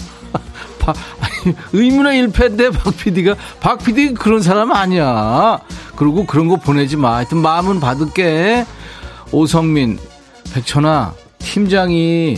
아니, 0.86 1.56
의문의 1.74 2.20
일패인데 2.20 2.70
박 2.72 2.96
PD가 2.96 3.36
박 3.60 3.84
PD 3.84 4.14
그런 4.14 4.42
사람 4.42 4.72
아니야. 4.72 5.60
그리고 5.98 6.26
그런 6.26 6.48
거 6.48 6.56
보내지 6.56 6.96
마. 6.96 7.18
하여튼 7.18 7.40
마음은 7.40 7.82
받을게. 7.82 8.66
오성민 9.34 10.00
백천아 10.54 11.14
팀장이 11.40 12.38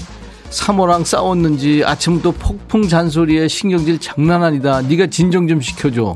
사모랑 0.54 1.04
싸웠는지 1.04 1.84
아침부터 1.84 2.32
폭풍 2.32 2.88
잔소리에 2.88 3.48
신경질 3.48 4.00
장난 4.00 4.44
아니다. 4.44 4.82
네가 4.82 5.08
진정 5.08 5.48
좀 5.48 5.60
시켜줘. 5.60 6.14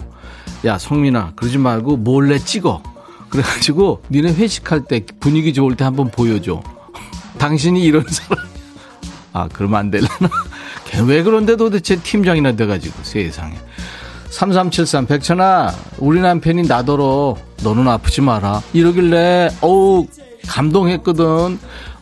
야 0.65 0.77
성민아 0.77 1.33
그러지 1.35 1.57
말고 1.57 1.97
몰래 1.97 2.37
찍어. 2.37 2.83
그래가지고 3.29 4.03
니네 4.11 4.35
회식할 4.35 4.85
때 4.85 5.01
분위기 5.19 5.53
좋을 5.53 5.75
때 5.75 5.83
한번 5.83 6.11
보여줘. 6.11 6.61
당신이 7.39 7.83
이런 7.83 8.05
사람. 8.07 8.45
아 9.33 9.49
그러면 9.51 9.79
안 9.79 9.91
되려나? 9.91 10.29
왜 11.07 11.23
그런데 11.23 11.55
도대체 11.55 11.95
팀장이나 11.95 12.51
돼가지고 12.51 12.95
세상에. 13.01 13.55
3373 14.29 15.07
백천아 15.07 15.73
우리 15.97 16.19
남편이 16.19 16.63
나더러 16.67 17.37
너는 17.63 17.87
아프지 17.87 18.21
마라 18.21 18.61
이러길래 18.73 19.49
어우 19.61 20.05
감동했거든 20.47 21.57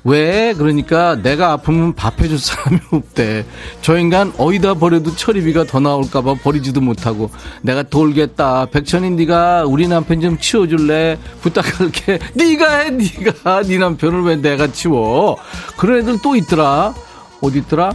왜? 0.05 0.53
그러니까 0.53 1.15
내가 1.15 1.51
아프면 1.51 1.93
밥 1.93 2.21
해줄 2.21 2.37
사람이 2.37 2.79
없대. 2.93 3.43
저 3.81 3.97
인간 3.97 4.31
어디다 4.37 4.75
버려도 4.75 5.15
처리비가 5.15 5.63
더 5.65 5.79
나올까봐 5.79 6.35
버리지도 6.43 6.79
못하고 6.79 7.31
내가 7.63 7.81
돌겠다. 7.81 8.67
백천이 8.67 9.11
네가 9.11 9.65
우리 9.65 9.87
남편 9.87 10.21
좀 10.21 10.37
치워줄래? 10.37 11.17
부탁할게. 11.41 12.19
네가 12.35 12.77
해, 12.77 12.89
네가. 12.91 13.63
네 13.63 13.77
남편을 13.79 14.21
왜 14.23 14.35
내가 14.35 14.71
치워? 14.71 15.37
그런 15.75 15.99
애들 15.99 16.19
또 16.21 16.35
있더라. 16.35 16.93
어디 17.41 17.59
있더라? 17.59 17.91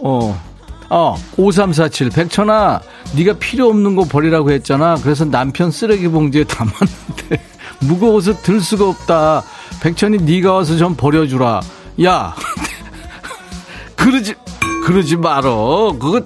어. 0.00 0.40
어, 0.90 1.16
5347. 1.38 2.10
백천아, 2.10 2.82
네가 3.16 3.38
필요 3.38 3.68
없는 3.68 3.96
거 3.96 4.04
버리라고 4.04 4.50
했잖아. 4.50 4.96
그래서 5.02 5.24
남편 5.24 5.70
쓰레기 5.70 6.06
봉지에 6.06 6.44
담았는데 6.44 7.42
무거워서 7.80 8.34
들 8.42 8.60
수가 8.60 8.90
없다. 8.90 9.42
백천이 9.82 10.18
네가 10.18 10.52
와서 10.52 10.76
좀 10.76 10.94
버려주라. 10.94 11.60
야, 12.04 12.36
그러지 13.96 14.34
그러지 14.84 15.16
말어. 15.16 15.96
그거 15.98 16.22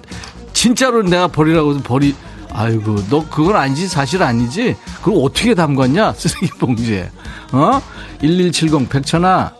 진짜로 0.53 1.01
내가 1.01 1.27
버리라고 1.27 1.71
해서 1.71 1.81
버리. 1.83 2.15
아이고, 2.53 2.95
너 3.09 3.27
그건 3.27 3.55
아니지 3.55 3.87
사실 3.87 4.21
아니지. 4.21 4.75
그걸 5.01 5.23
어떻게 5.23 5.55
담갔냐 5.55 6.13
쓰레기 6.17 6.47
봉지에. 6.59 7.09
어? 7.51 7.81
1170 8.21 8.89
백천아, 8.89 9.53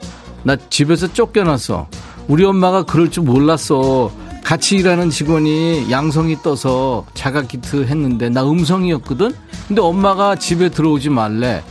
나 0.44 0.56
집에서 0.70 1.12
쫓겨났어. 1.12 1.88
우리 2.28 2.46
엄마가 2.46 2.84
그럴 2.84 3.10
줄 3.10 3.24
몰랐어. 3.24 4.12
같이 4.44 4.78
일하는 4.78 5.10
직원이 5.10 5.90
양성이 5.90 6.38
떠서 6.44 7.06
자가 7.16 7.42
키트 7.42 7.86
했는데 7.86 8.30
나 8.30 8.44
음성이었거든. 8.48 9.34
근데 9.68 9.82
엄마가 9.82 10.36
집에 10.36 10.70
들어오지 10.70 11.10
말래. 11.10 11.64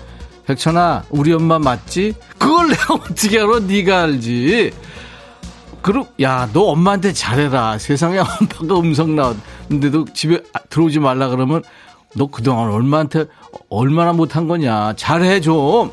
백천아 0.47 1.05
우리 1.11 1.32
엄마 1.32 1.59
맞지? 1.59 2.14
그걸 2.38 2.68
내가 2.68 2.94
어떻게 2.94 3.40
알아? 3.40 3.61
네가 3.61 4.03
알지. 4.05 4.72
그럼 5.82 6.07
야 6.20 6.49
너 6.53 6.62
엄마한테 6.62 7.12
잘해라. 7.12 7.78
세상에 7.78 8.18
엄마가 8.18 8.80
음성 8.80 9.14
나왔는데도 9.16 10.07
집에 10.14 10.42
들어오지 10.70 10.99
말라 11.01 11.28
그러면 11.28 11.62
너 12.14 12.26
그동안 12.26 12.70
얼마한테 12.70 13.26
얼마나 13.68 14.12
못한 14.12 14.47
거냐. 14.49 14.94
잘해 14.97 15.40
좀. 15.40 15.90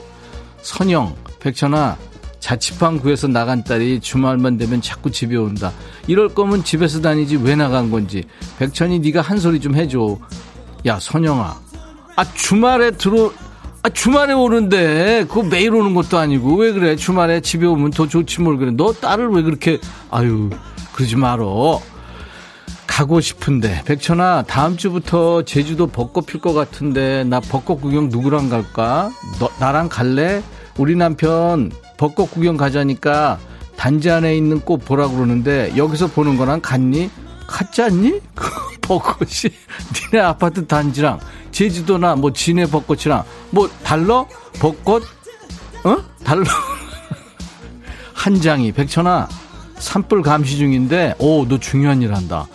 선영 0.62 1.14
백천아 1.39 1.97
자취방 2.39 2.99
구해서 2.99 3.28
나간 3.28 3.64
딸이 3.64 3.99
주말만 4.01 4.58
되면 4.58 4.82
자꾸 4.82 5.12
집에 5.12 5.36
온다. 5.36 5.72
이럴 6.08 6.30
거면 6.30 6.64
집에서 6.64 7.01
다니지 7.01 7.38
왜 7.38 7.56
나간 7.56 7.89
건지. 7.89 8.24
백천이 8.60 8.99
네가 8.99 9.22
한 9.22 9.38
소리 9.39 9.60
좀 9.60 9.76
해줘. 9.76 10.18
야 10.86 10.99
선영아. 10.99 11.56
아 12.16 12.34
주말에 12.34 12.91
들어 12.91 13.32
아, 13.86 13.89
주말에 13.89 14.31
오는데 14.31 15.25
그거 15.27 15.43
매일 15.43 15.75
오는 15.75 15.93
것도 15.93 16.17
아니고 16.17 16.55
왜 16.55 16.71
그래? 16.71 16.95
주말에 16.95 17.41
집에 17.41 17.65
오면 17.65 17.91
더 17.91 18.07
좋지 18.07 18.41
뭘 18.41 18.57
그래? 18.57 18.71
너 18.71 18.93
딸을 18.93 19.29
왜 19.31 19.41
그렇게 19.41 19.79
아유 20.09 20.49
그러지 20.93 21.17
말어. 21.17 21.81
가고 22.88 23.19
싶은데. 23.19 23.81
백천아 23.86 24.43
다음 24.47 24.77
주부터 24.77 25.43
제주도 25.43 25.88
벚꽃 25.88 26.27
필 26.27 26.39
것 26.39 26.53
같은데 26.53 27.23
나 27.25 27.39
벚꽃 27.41 27.81
구경 27.81 28.07
누구랑 28.09 28.49
갈까? 28.49 29.11
너 29.39 29.49
나랑 29.59 29.89
갈래? 29.89 30.41
우리 30.77 30.95
남편 30.95 31.71
벚꽃 31.97 32.31
구경 32.31 32.55
가자니까 32.55 33.38
단지 33.75 34.09
안에 34.11 34.38
있는 34.38 34.61
꽃 34.61 34.77
보라 34.86 35.09
그러는데 35.09 35.73
여기서 35.75 36.07
보는 36.07 36.38
거랑 36.38 36.61
같니? 36.61 37.09
같지 37.47 37.81
않니? 37.81 38.21
벚꽃이. 38.81 39.51
니네 40.11 40.23
아파트 40.23 40.65
단지랑 40.67 41.19
제주도나 41.54 42.16
뭐 42.18 42.34
진해 42.34 42.66
벚꽃이랑 42.66 43.24
뭐 43.51 43.70
달러? 43.84 44.28
벚꽃? 44.60 45.04
어? 45.86 45.97
달러? 46.26 46.43
한 48.14 48.41
장이 48.41 48.72
백천아 48.74 49.30
산불 49.78 50.22
감시 50.24 50.58
중인데 50.58 51.16
오 51.20 51.45
너 51.47 51.58
중요한 51.60 52.01
일 52.01 52.14
한다. 52.14 52.47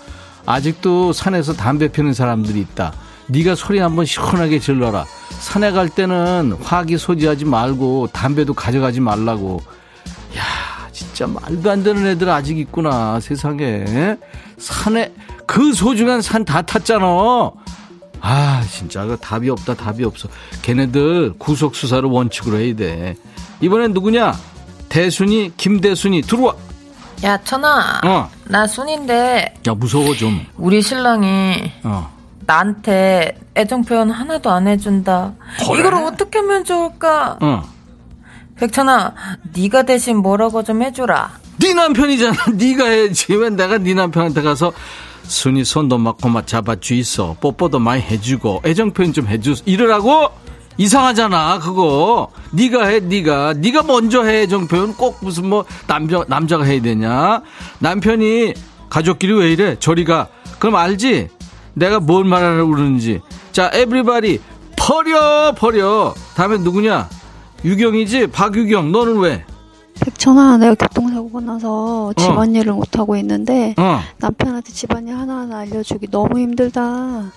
아직도 0.47 1.13
산에서 1.13 1.53
담배 1.53 1.89
피는 1.89 2.13
사람들이 2.15 2.59
있다. 2.61 2.93
네가 3.29 3.55
소리 3.55 3.79
한번 3.79 4.07
시원하게 4.07 4.59
질러라. 4.61 5.05
산에 5.39 5.71
갈 5.73 5.91
때는 5.91 6.57
화기 6.63 6.97
소지하지 6.97 7.45
말고 7.45 8.09
담배도 8.13 8.55
가져가지 8.55 9.01
말라고. 9.01 9.61
야 10.37 10.43
진짜 10.91 11.27
말도 11.27 11.71
안 11.71 11.83
되는 11.85 12.07
애들 12.07 12.31
아직 12.31 12.59
있구나 12.59 13.21
세상에? 13.21 14.17
산에 14.57 15.13
그 15.47 15.73
소중한 15.75 16.23
산 16.23 16.45
다 16.47 16.63
탔잖아 16.63 17.51
아 18.21 18.63
진짜. 18.71 19.05
그 19.05 19.17
답이 19.19 19.49
없다 19.51 19.75
답이 19.75 20.05
없어. 20.05 20.29
걔네들 20.63 21.35
구속 21.39 21.75
수사를 21.77 22.09
원칙으로 22.09 22.59
해야 22.59 22.75
돼. 22.75 23.17
이번엔 23.61 23.93
누구냐? 23.93 24.35
대순이 24.89 25.53
김대순이. 25.57 26.23
들어와. 26.23 26.55
야 27.25 27.37
천아. 27.43 28.01
어. 28.05 28.31
나 28.45 28.67
순인데 28.67 29.55
야 29.67 29.75
무서워 29.75 30.15
좀. 30.15 30.45
우리 30.57 30.81
신랑이 30.83 31.73
어. 31.83 32.13
나한테 32.47 33.39
애정 33.57 33.85
표현 33.85 34.11
하나도 34.11 34.51
안 34.51 34.67
해준다. 34.69 35.35
그래? 35.59 35.81
이걸 35.81 35.95
어떻게 35.95 36.39
하면 36.39 36.65
좋을까? 36.65 37.37
어. 37.41 37.63
백천아 38.57 39.15
네가 39.53 39.83
대신 39.85 40.19
뭐라고 40.19 40.63
좀 40.63 40.83
해주라. 40.83 41.31
네 41.61 41.75
남편이잖아. 41.75 42.37
네가 42.55 42.85
해야지. 42.87 43.35
왜 43.35 43.51
내가 43.51 43.79
네 43.79 43.95
남편한테 43.95 44.43
가서 44.43 44.73
순이 45.29 45.65
손도 45.65 45.99
막 45.99 46.19
잡아주 46.47 46.95
있어. 46.95 47.37
뽀뽀도 47.41 47.79
많이 47.79 48.03
해주고 48.03 48.63
애정 48.65 48.93
표현 48.93 49.13
좀 49.13 49.27
해주 49.27 49.55
이러라고? 49.67 50.31
이상하잖아 50.79 51.59
그거. 51.59 52.31
네가 52.53 52.87
해 52.87 53.01
네가. 53.01 53.55
네가 53.55 53.83
먼저 53.83 54.25
해 54.25 54.43
애정 54.43 54.67
표현. 54.67 54.95
꼭 54.95 55.19
무슨 55.21 55.49
뭐 55.49 55.65
남자 55.87 56.25
남자가 56.29 56.65
해야 56.65 56.81
되냐? 56.81 57.43
남편이 57.79 58.55
가족끼리 58.89 59.35
왜 59.35 59.53
이래? 59.53 59.77
저리가. 59.79 60.29
그럼 60.59 60.77
알지? 60.77 61.29
내가 61.75 62.01
뭘 62.01 62.25
말하려고 62.25 62.73
그러는지. 62.73 63.21
자 63.53 63.71
에브리바디 63.73 64.41
버려 64.77 65.53
버려. 65.53 66.15
다음에 66.35 66.57
누구냐? 66.59 67.09
유경이지? 67.65 68.29
박유경 68.29 68.93
너는 68.93 69.19
왜 69.19 69.45
백천아, 70.01 70.59
내가 70.59 70.75
교통사고가 70.75 71.41
나서 71.41 72.13
집안일을 72.17 72.73
어. 72.73 72.77
못하고 72.77 73.17
있는데, 73.17 73.75
어. 73.79 74.01
남편한테 74.19 74.73
집안일 74.73 75.17
하나하나 75.17 75.59
알려주기 75.59 76.09
너무 76.11 76.39
힘들다. 76.39 76.81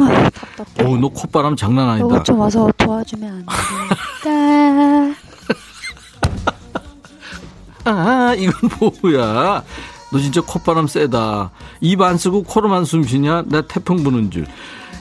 아, 0.00 0.30
답답해. 0.32 0.88
어, 0.88 0.96
너 0.96 1.08
콧바람 1.08 1.56
장난 1.56 1.88
아니다. 1.90 2.06
너가 2.06 2.22
좀 2.22 2.38
와서 2.38 2.70
도와주면 2.76 3.32
안 3.32 3.46
돼. 4.24 5.14
아, 7.90 8.34
이건 8.36 8.70
뭐야. 9.02 9.62
너 10.10 10.18
진짜 10.18 10.40
콧바람 10.40 10.86
세다. 10.86 11.50
입 11.80 12.00
안 12.00 12.16
쓰고 12.16 12.42
코로만 12.44 12.84
숨 12.84 13.02
쉬냐? 13.02 13.42
나 13.46 13.60
태풍 13.62 14.02
부는 14.02 14.30
줄. 14.30 14.46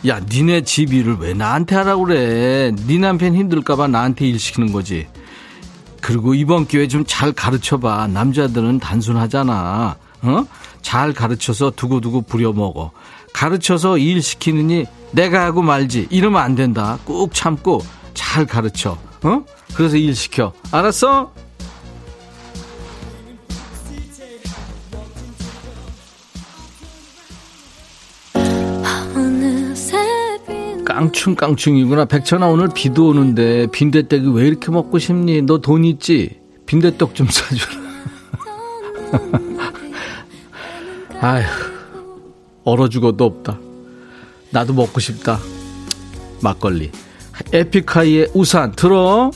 야, 0.07 0.19
니네 0.19 0.61
집 0.61 0.93
일을 0.93 1.17
왜 1.19 1.33
나한테 1.33 1.75
하라고 1.77 2.05
그래? 2.05 2.71
네 2.87 2.97
남편 2.99 3.33
힘들까봐 3.35 3.87
나한테 3.87 4.27
일 4.27 4.39
시키는 4.39 4.71
거지. 4.71 5.07
그리고 6.01 6.33
이번 6.33 6.67
기회에 6.67 6.87
좀 6.87 7.05
잘 7.05 7.31
가르쳐봐. 7.31 8.07
남자들은 8.07 8.79
단순하잖아. 8.79 9.95
어? 10.21 10.45
잘 10.81 11.13
가르쳐서 11.13 11.71
두고두고 11.71 12.21
부려먹어. 12.23 12.91
가르쳐서 13.33 13.97
일 13.97 14.21
시키느니 14.21 14.85
내가 15.11 15.45
하고 15.45 15.61
말지. 15.61 16.07
이러면 16.09 16.41
안 16.41 16.55
된다. 16.55 16.97
꾹 17.05 17.33
참고 17.33 17.81
잘 18.13 18.45
가르쳐. 18.45 18.97
어? 19.23 19.43
그래서 19.75 19.95
일 19.97 20.15
시켜. 20.15 20.53
알았어? 20.71 21.31
깡충깡충이구나. 30.97 32.05
백천아 32.05 32.47
오늘 32.47 32.69
비도 32.73 33.09
오는데 33.09 33.67
빈대떡이 33.71 34.29
왜 34.33 34.47
이렇게 34.47 34.71
먹고 34.71 34.97
싶니? 34.97 35.43
너 35.43 35.59
돈 35.59 35.85
있지? 35.85 36.39
빈대떡 36.65 37.13
좀 37.13 37.27
사주라. 37.29 37.87
아휴 41.21 41.45
얼어 42.63 42.89
죽어도 42.89 43.25
없다. 43.25 43.59
나도 44.49 44.73
먹고 44.73 44.99
싶다. 44.99 45.37
막걸리. 46.41 46.89
에픽하이의 47.53 48.31
우산 48.33 48.71
들어. 48.71 49.29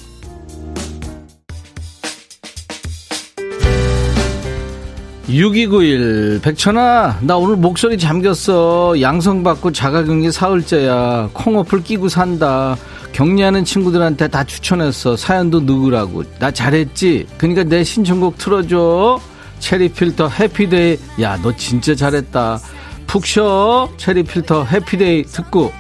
6291 5.33 6.41
백천아 6.43 7.19
나 7.21 7.37
오늘 7.37 7.55
목소리 7.55 7.97
잠겼어. 7.97 8.99
양성받고 8.99 9.71
자가격리 9.71 10.29
사흘째야. 10.31 11.29
콩어플 11.31 11.83
끼고 11.83 12.09
산다. 12.09 12.75
격리하는 13.13 13.63
친구들한테 13.63 14.27
다 14.27 14.43
추천했어. 14.43 15.15
사연도 15.15 15.61
누구라고. 15.61 16.23
나 16.39 16.51
잘했지? 16.51 17.27
그러니까 17.37 17.63
내 17.63 17.83
신청곡 17.83 18.37
틀어줘. 18.37 19.21
체리필터 19.59 20.27
해피데이. 20.27 20.97
야 21.21 21.37
너 21.41 21.55
진짜 21.55 21.95
잘했다. 21.95 22.59
푹 23.07 23.25
쉬어. 23.25 23.89
체리필터 23.97 24.65
해피데이 24.65 25.23
듣고 25.23 25.71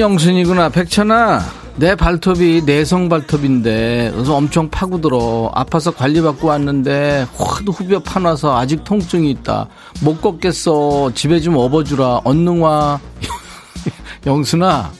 신영순이구나. 0.00 0.70
백천아, 0.70 1.42
내 1.76 1.94
발톱이 1.94 2.62
내성 2.64 3.10
발톱인데, 3.10 4.12
그래서 4.14 4.34
엄청 4.34 4.70
파고들어. 4.70 5.50
아파서 5.54 5.90
관리받고 5.90 6.48
왔는데, 6.48 7.26
화도 7.36 7.70
후벼 7.72 8.00
파놔서 8.00 8.56
아직 8.58 8.82
통증이 8.82 9.30
있다. 9.30 9.66
못 10.00 10.22
걷겠어. 10.22 11.12
집에 11.14 11.38
좀 11.40 11.56
업어주라. 11.58 12.22
언능 12.24 12.62
와. 12.62 12.98
영순아, 14.26 14.90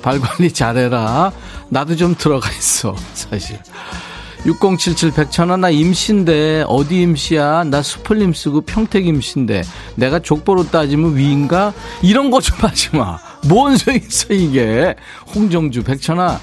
발 0.00 0.20
관리 0.20 0.52
잘해라. 0.52 1.32
나도 1.68 1.96
좀 1.96 2.14
들어가 2.16 2.48
있어, 2.52 2.94
사실. 3.14 3.58
6077 4.46 5.10
백천아 5.10 5.56
나 5.56 5.70
임신데 5.70 6.66
어디 6.68 7.02
임시야 7.02 7.64
나 7.64 7.82
수풀림 7.82 8.32
쓰고 8.32 8.60
평택 8.60 9.04
임신데 9.08 9.62
내가 9.96 10.20
족보로 10.20 10.68
따지면 10.68 11.16
위인가 11.16 11.72
이런 12.00 12.30
거 12.30 12.38
좀 12.38 12.56
하지 12.60 12.94
마 12.94 13.18
뭔 13.44 13.76
소리 13.76 13.96
있어 13.98 14.32
이게 14.34 14.94
홍정주 15.34 15.84
백천아 15.84 16.40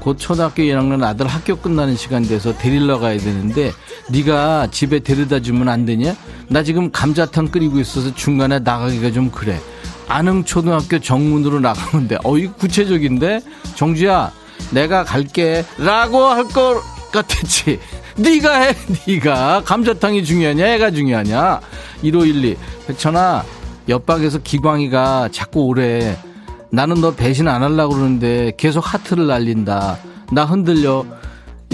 곧 0.00 0.16
초등학교 0.18 0.62
1학년 0.62 1.02
아들 1.02 1.26
학교 1.26 1.56
끝나는 1.56 1.96
시간 1.96 2.22
돼서 2.22 2.56
데리러 2.56 2.98
가야 2.98 3.18
되는데 3.18 3.72
네가 4.10 4.68
집에 4.70 5.00
데려다 5.00 5.40
주면 5.40 5.68
안 5.68 5.84
되냐? 5.84 6.14
나 6.48 6.62
지금 6.62 6.92
감자탕 6.92 7.48
끓이고 7.48 7.80
있어서 7.80 8.14
중간에 8.14 8.60
나가기가 8.60 9.10
좀 9.10 9.30
그래. 9.32 9.58
안흥 10.06 10.44
초등학교 10.44 11.00
정문으로 11.00 11.58
나가면 11.58 12.06
돼. 12.06 12.18
어, 12.22 12.38
이 12.38 12.46
구체적인데? 12.46 13.40
정주야, 13.74 14.30
내가 14.70 15.02
갈게 15.02 15.64
라고 15.76 16.24
할 16.26 16.44
것 16.44 16.80
같았지. 17.10 17.80
네가 18.16 18.60
해, 18.60 18.74
네가 19.08 19.62
감자탕이 19.64 20.24
중요하냐, 20.24 20.66
애가 20.74 20.92
중요하냐? 20.92 21.60
1512 22.02 22.56
백천아, 22.86 23.44
옆방에서 23.88 24.38
기광이가 24.38 25.30
자꾸 25.32 25.62
오래. 25.66 26.16
나는 26.76 27.00
너 27.00 27.10
배신 27.14 27.48
안 27.48 27.62
하려고 27.62 27.94
그러는데 27.94 28.52
계속 28.58 28.80
하트를 28.80 29.26
날린다. 29.26 29.96
나 30.30 30.44
흔들려. 30.44 31.06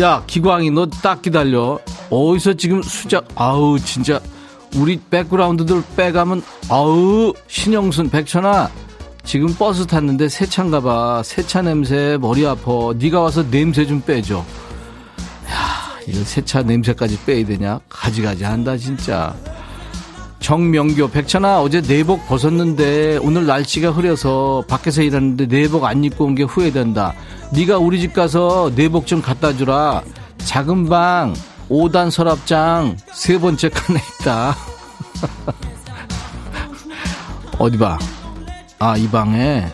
야, 0.00 0.22
기광이 0.28 0.70
너 0.70 0.86
딱 1.02 1.22
기다려. 1.22 1.80
어디서 2.08 2.52
지금 2.54 2.80
수작, 2.82 3.26
아우, 3.34 3.80
진짜. 3.80 4.20
우리 4.76 5.00
백그라운드들 5.10 5.82
빼가면, 5.96 6.42
아우, 6.68 7.34
신영순, 7.48 8.10
백천아. 8.10 8.70
지금 9.24 9.52
버스 9.56 9.86
탔는데 9.88 10.28
세차인가 10.28 10.80
봐. 10.80 11.20
세차 11.24 11.62
냄새 11.62 12.16
머리 12.20 12.46
아파. 12.46 12.70
네가 12.96 13.22
와서 13.22 13.42
냄새 13.50 13.84
좀 13.84 14.00
빼줘. 14.02 14.36
야, 14.38 14.44
이거 16.06 16.22
세차 16.24 16.62
냄새까지 16.62 17.18
빼야 17.26 17.44
되냐? 17.44 17.80
가지가지 17.88 18.44
한다, 18.44 18.76
진짜. 18.76 19.34
정명교 20.42 21.08
백천아 21.08 21.60
어제 21.62 21.80
내복 21.80 22.26
벗었는데 22.26 23.18
오늘 23.22 23.46
날씨가 23.46 23.92
흐려서 23.92 24.64
밖에서 24.68 25.00
일하는데 25.02 25.46
내복 25.46 25.84
안 25.84 26.02
입고 26.04 26.24
온 26.26 26.34
게 26.34 26.42
후회된다. 26.42 27.14
네가 27.52 27.78
우리 27.78 28.00
집 28.00 28.12
가서 28.12 28.70
내복 28.74 29.06
좀 29.06 29.22
갖다 29.22 29.56
주라. 29.56 30.02
작은 30.38 30.88
방 30.88 31.32
5단 31.70 32.10
서랍장 32.10 32.96
세 33.12 33.38
번째 33.38 33.68
칸에 33.68 34.00
있다. 34.20 34.56
어디 37.58 37.78
봐? 37.78 37.98
아 38.80 38.96
이 38.96 39.08
방에 39.08 39.64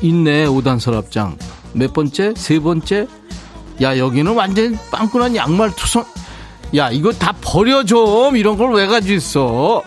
있네 0.00 0.46
5단 0.46 0.80
서랍장. 0.80 1.36
몇 1.74 1.92
번째? 1.92 2.34
세 2.36 2.58
번째? 2.58 3.06
야 3.80 3.96
여기는 3.96 4.34
완전 4.34 4.76
빵꾸난 4.90 5.36
양말 5.36 5.76
투성. 5.76 6.04
야 6.74 6.90
이거 6.90 7.12
다 7.12 7.32
버려 7.40 7.84
좀. 7.84 8.36
이런 8.36 8.56
걸 8.56 8.72
왜 8.72 8.86
가지고 8.86 9.14
있어 9.14 9.82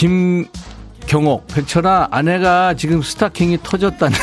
김경옥 0.00 1.46
백천아 1.48 2.08
아내가 2.10 2.72
지금 2.72 3.02
스타킹이 3.02 3.58
터졌다는 3.62 4.16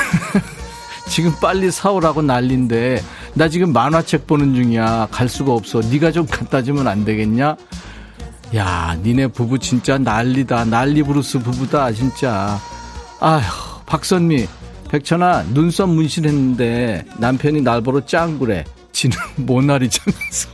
지금 1.08 1.32
빨리 1.40 1.70
사오라고 1.70 2.24
난린데 2.24 3.04
나 3.36 3.48
지금 3.48 3.72
만화책 3.72 4.26
보는 4.26 4.56
중이야. 4.56 5.10
갈 5.12 5.30
수가 5.30 5.54
없어. 5.54 5.82
네가 5.82 6.12
좀 6.12 6.26
갖다 6.26 6.64
주면 6.64 6.88
안 6.88 7.06
되겠냐? 7.06 7.56
야, 8.56 8.98
니네 9.04 9.28
부부 9.28 9.60
진짜 9.60 10.00
난리다. 10.00 10.66
난리 10.66 11.04
브루스 11.04 11.40
부부다, 11.40 11.92
진짜. 11.92 12.60
아휴, 13.20 13.44
박선미. 13.86 14.48
백천아, 14.90 15.44
눈썹 15.54 15.90
문신했는데 15.90 17.06
남편이 17.20 17.62
날 17.62 17.82
보러 17.82 18.04
짱구래. 18.04 18.64
지는 18.92 19.16
모나리자면서. 19.36 20.50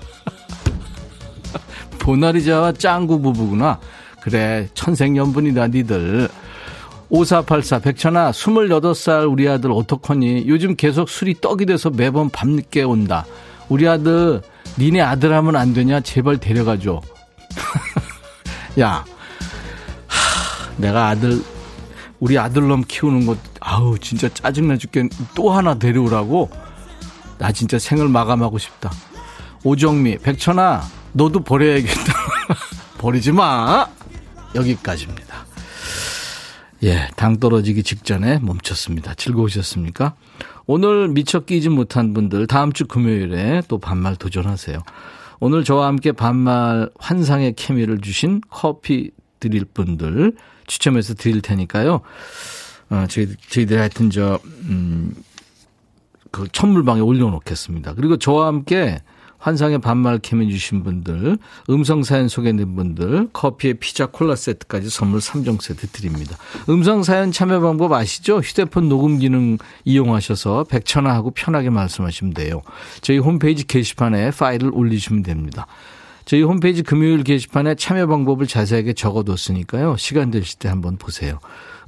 모나리자와 2.05 2.73
짱구 2.73 3.21
부부구나. 3.21 3.79
그래, 4.23 4.69
천생연분이다, 4.73 5.67
니들. 5.67 6.29
5484 7.09 7.79
백천아 7.79 8.31
28살 8.31 9.29
우리 9.29 9.49
아들 9.49 9.69
어떡하니. 9.73 10.45
요즘 10.47 10.77
계속 10.77 11.09
술이 11.09 11.41
떡이 11.41 11.65
돼서 11.65 11.89
매번 11.89 12.29
밤늦게 12.29 12.83
온다. 12.83 13.25
우리 13.67 13.85
아들 13.85 14.41
니네 14.79 15.01
아들 15.01 15.33
하면 15.33 15.57
안 15.57 15.73
되냐? 15.73 15.99
제발 15.99 16.37
데려가줘. 16.37 17.01
야 18.79 19.03
하, 20.07 20.71
내가 20.77 21.09
아들 21.09 21.43
우리 22.21 22.39
아들놈 22.39 22.85
키우는 22.87 23.25
것 23.25 23.37
아우 23.59 23.99
진짜 23.99 24.29
짜증나 24.29 24.77
죽겠 24.77 25.09
또 25.35 25.51
하나 25.51 25.77
데려오라고? 25.77 26.49
나 27.37 27.51
진짜 27.51 27.77
생을 27.77 28.07
마감하고 28.07 28.57
싶다. 28.57 28.89
오정미 29.65 30.17
백천아 30.19 30.81
너도 31.11 31.41
버려야겠다. 31.41 32.13
버리지 32.97 33.33
마 33.33 33.85
여기까지입니다 34.55 35.45
예, 36.83 37.07
당 37.15 37.39
떨어지기 37.39 37.81
직전에 37.81 38.39
멈췄습니다. 38.39 39.13
즐거우셨습니까? 39.13 40.15
오늘 40.65 41.07
미처 41.07 41.39
끼지 41.39 41.69
못한 41.69 42.13
분들 42.13 42.45
다음 42.47 42.73
주 42.73 42.87
금요일에 42.87 43.61
또 43.69 43.77
반말 43.77 44.17
도전하세요. 44.17 44.79
오늘 45.39 45.63
저와 45.63 45.87
함께 45.87 46.11
반말 46.11 46.89
환상의 46.99 47.53
케미를 47.53 47.99
주신 47.99 48.41
커피 48.49 49.11
드릴 49.39 49.63
분들 49.63 50.33
추첨해서 50.67 51.13
드릴 51.13 51.41
테니까요. 51.41 52.01
어, 52.89 53.05
저희, 53.09 53.29
저희들 53.49 53.79
하여튼 53.79 54.09
저, 54.09 54.39
음, 54.43 55.13
그 56.31 56.47
천물방에 56.51 56.99
올려놓겠습니다. 56.99 57.93
그리고 57.93 58.17
저와 58.17 58.47
함께 58.47 59.01
환상의 59.43 59.79
반말 59.79 60.19
캠해 60.19 60.47
주신 60.47 60.83
분들, 60.83 61.37
음성사연 61.69 62.29
소개된 62.29 62.75
분들, 62.75 63.27
커피에 63.33 63.73
피자 63.73 64.05
콜라 64.05 64.37
세트까지 64.37 64.89
선물 64.89 65.19
3종 65.19 65.61
세트 65.61 65.87
드립니다. 65.87 66.37
음성사연 66.69 67.33
참여 67.33 67.59
방법 67.59 67.91
아시죠? 67.91 68.39
휴대폰 68.39 68.87
녹음 68.87 69.19
기능 69.19 69.57
이용하셔서 69.83 70.63
백천화 70.63 71.13
하고 71.13 71.31
편하게 71.31 71.69
말씀하시면 71.71 72.33
돼요. 72.33 72.61
저희 73.01 73.17
홈페이지 73.17 73.67
게시판에 73.67 74.31
파일을 74.31 74.71
올리시면 74.73 75.23
됩니다. 75.23 75.67
저희 76.23 76.41
홈페이지 76.41 76.81
금요일 76.81 77.25
게시판에 77.25 77.75
참여 77.75 78.07
방법을 78.07 78.47
자세하게 78.47 78.93
적어뒀으니까요. 78.93 79.97
시간 79.97 80.31
되실 80.31 80.57
때 80.57 80.69
한번 80.69 80.95
보세요. 80.95 81.39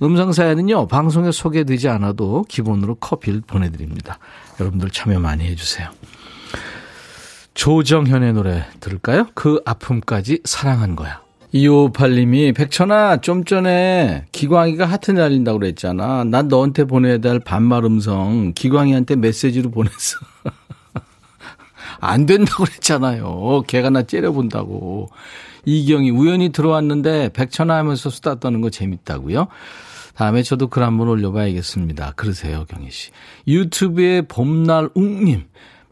음성 0.03 0.33
사연은요, 0.33 0.87
방송에 0.87 1.31
소개되지 1.31 1.87
않아도 1.87 2.43
기본으로 2.49 2.95
커피를 2.95 3.39
보내드립니다. 3.47 4.19
여러분들 4.59 4.89
참여 4.89 5.21
많이 5.21 5.45
해주세요. 5.45 5.89
조정현의 7.55 8.33
노래 8.33 8.65
들을까요? 8.79 9.27
그 9.33 9.61
아픔까지 9.65 10.41
사랑한 10.43 10.95
거야. 10.95 11.21
2558님이 11.53 12.53
백천아 12.53 13.21
좀 13.21 13.45
전에 13.45 14.25
기광이가 14.33 14.85
하트 14.85 15.11
날린다고 15.11 15.59
그랬잖아. 15.59 16.25
난 16.25 16.49
너한테 16.49 16.83
보내야 16.83 17.19
될 17.19 17.39
반말 17.39 17.85
음성 17.85 18.51
기광이한테 18.53 19.15
메시지로 19.15 19.71
보냈어. 19.71 20.19
안 22.01 22.25
된다고 22.25 22.65
그랬잖아요. 22.65 23.63
걔가 23.67 23.89
나 23.89 24.03
째려본다고. 24.03 25.09
이경이 25.63 26.11
우연히 26.11 26.49
들어왔는데 26.49 27.29
백천아 27.29 27.77
하면서 27.77 28.09
수다 28.09 28.35
떠는 28.39 28.59
거 28.59 28.69
재밌다고요? 28.69 29.47
다음에 30.15 30.43
저도 30.43 30.67
글 30.67 30.83
한번 30.83 31.07
올려봐야겠습니다. 31.07 32.13
그러세요, 32.15 32.65
경희 32.69 32.91
씨. 32.91 33.11
유튜브에 33.47 34.23
봄날 34.23 34.89
웅님. 34.93 35.45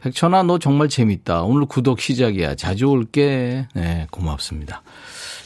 백천아, 0.03 0.43
너 0.43 0.59
정말 0.59 0.89
재밌다. 0.89 1.43
오늘 1.43 1.65
구독 1.65 2.01
시작이야. 2.01 2.55
자주 2.55 2.87
올게. 2.87 3.67
네, 3.73 4.05
고맙습니다. 4.11 4.83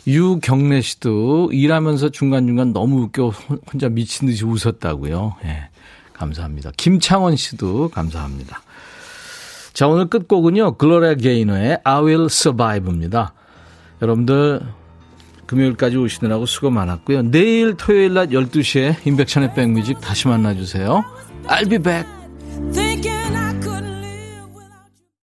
유경래 0.08 0.82
씨도 0.82 1.52
일하면서 1.54 2.10
중간중간 2.10 2.74
너무 2.74 3.04
웃겨 3.04 3.30
혼자 3.72 3.88
미친 3.88 4.28
듯이 4.28 4.46
웃었다고요. 4.46 5.36
네, 5.44 5.70
감사합니다. 6.14 6.72
김창원 6.76 7.36
씨도 7.36 7.90
감사합니다. 7.90 8.64
자, 9.74 9.88
오늘 9.88 10.08
끝곡은요. 10.08 10.78
글로리아 10.78 11.14
게이너의 11.14 11.82
I 11.84 12.02
Will 12.02 12.26
Survive입니다. 12.26 13.34
여러분들 14.02 14.62
금요일까지 15.46 15.98
오시느라고 15.98 16.48
수고 16.48 16.72
많았고요. 16.72 17.30
내일 17.30 17.76
토요일 17.76 18.16
낮 18.16 18.30
12시에 18.30 19.06
인백천의 19.06 19.54
백뮤직 19.54 20.02
다시 20.02 20.28
만나주세요. 20.28 21.04
I'll 21.46 21.70
be 21.70 21.78
back. 21.78 22.17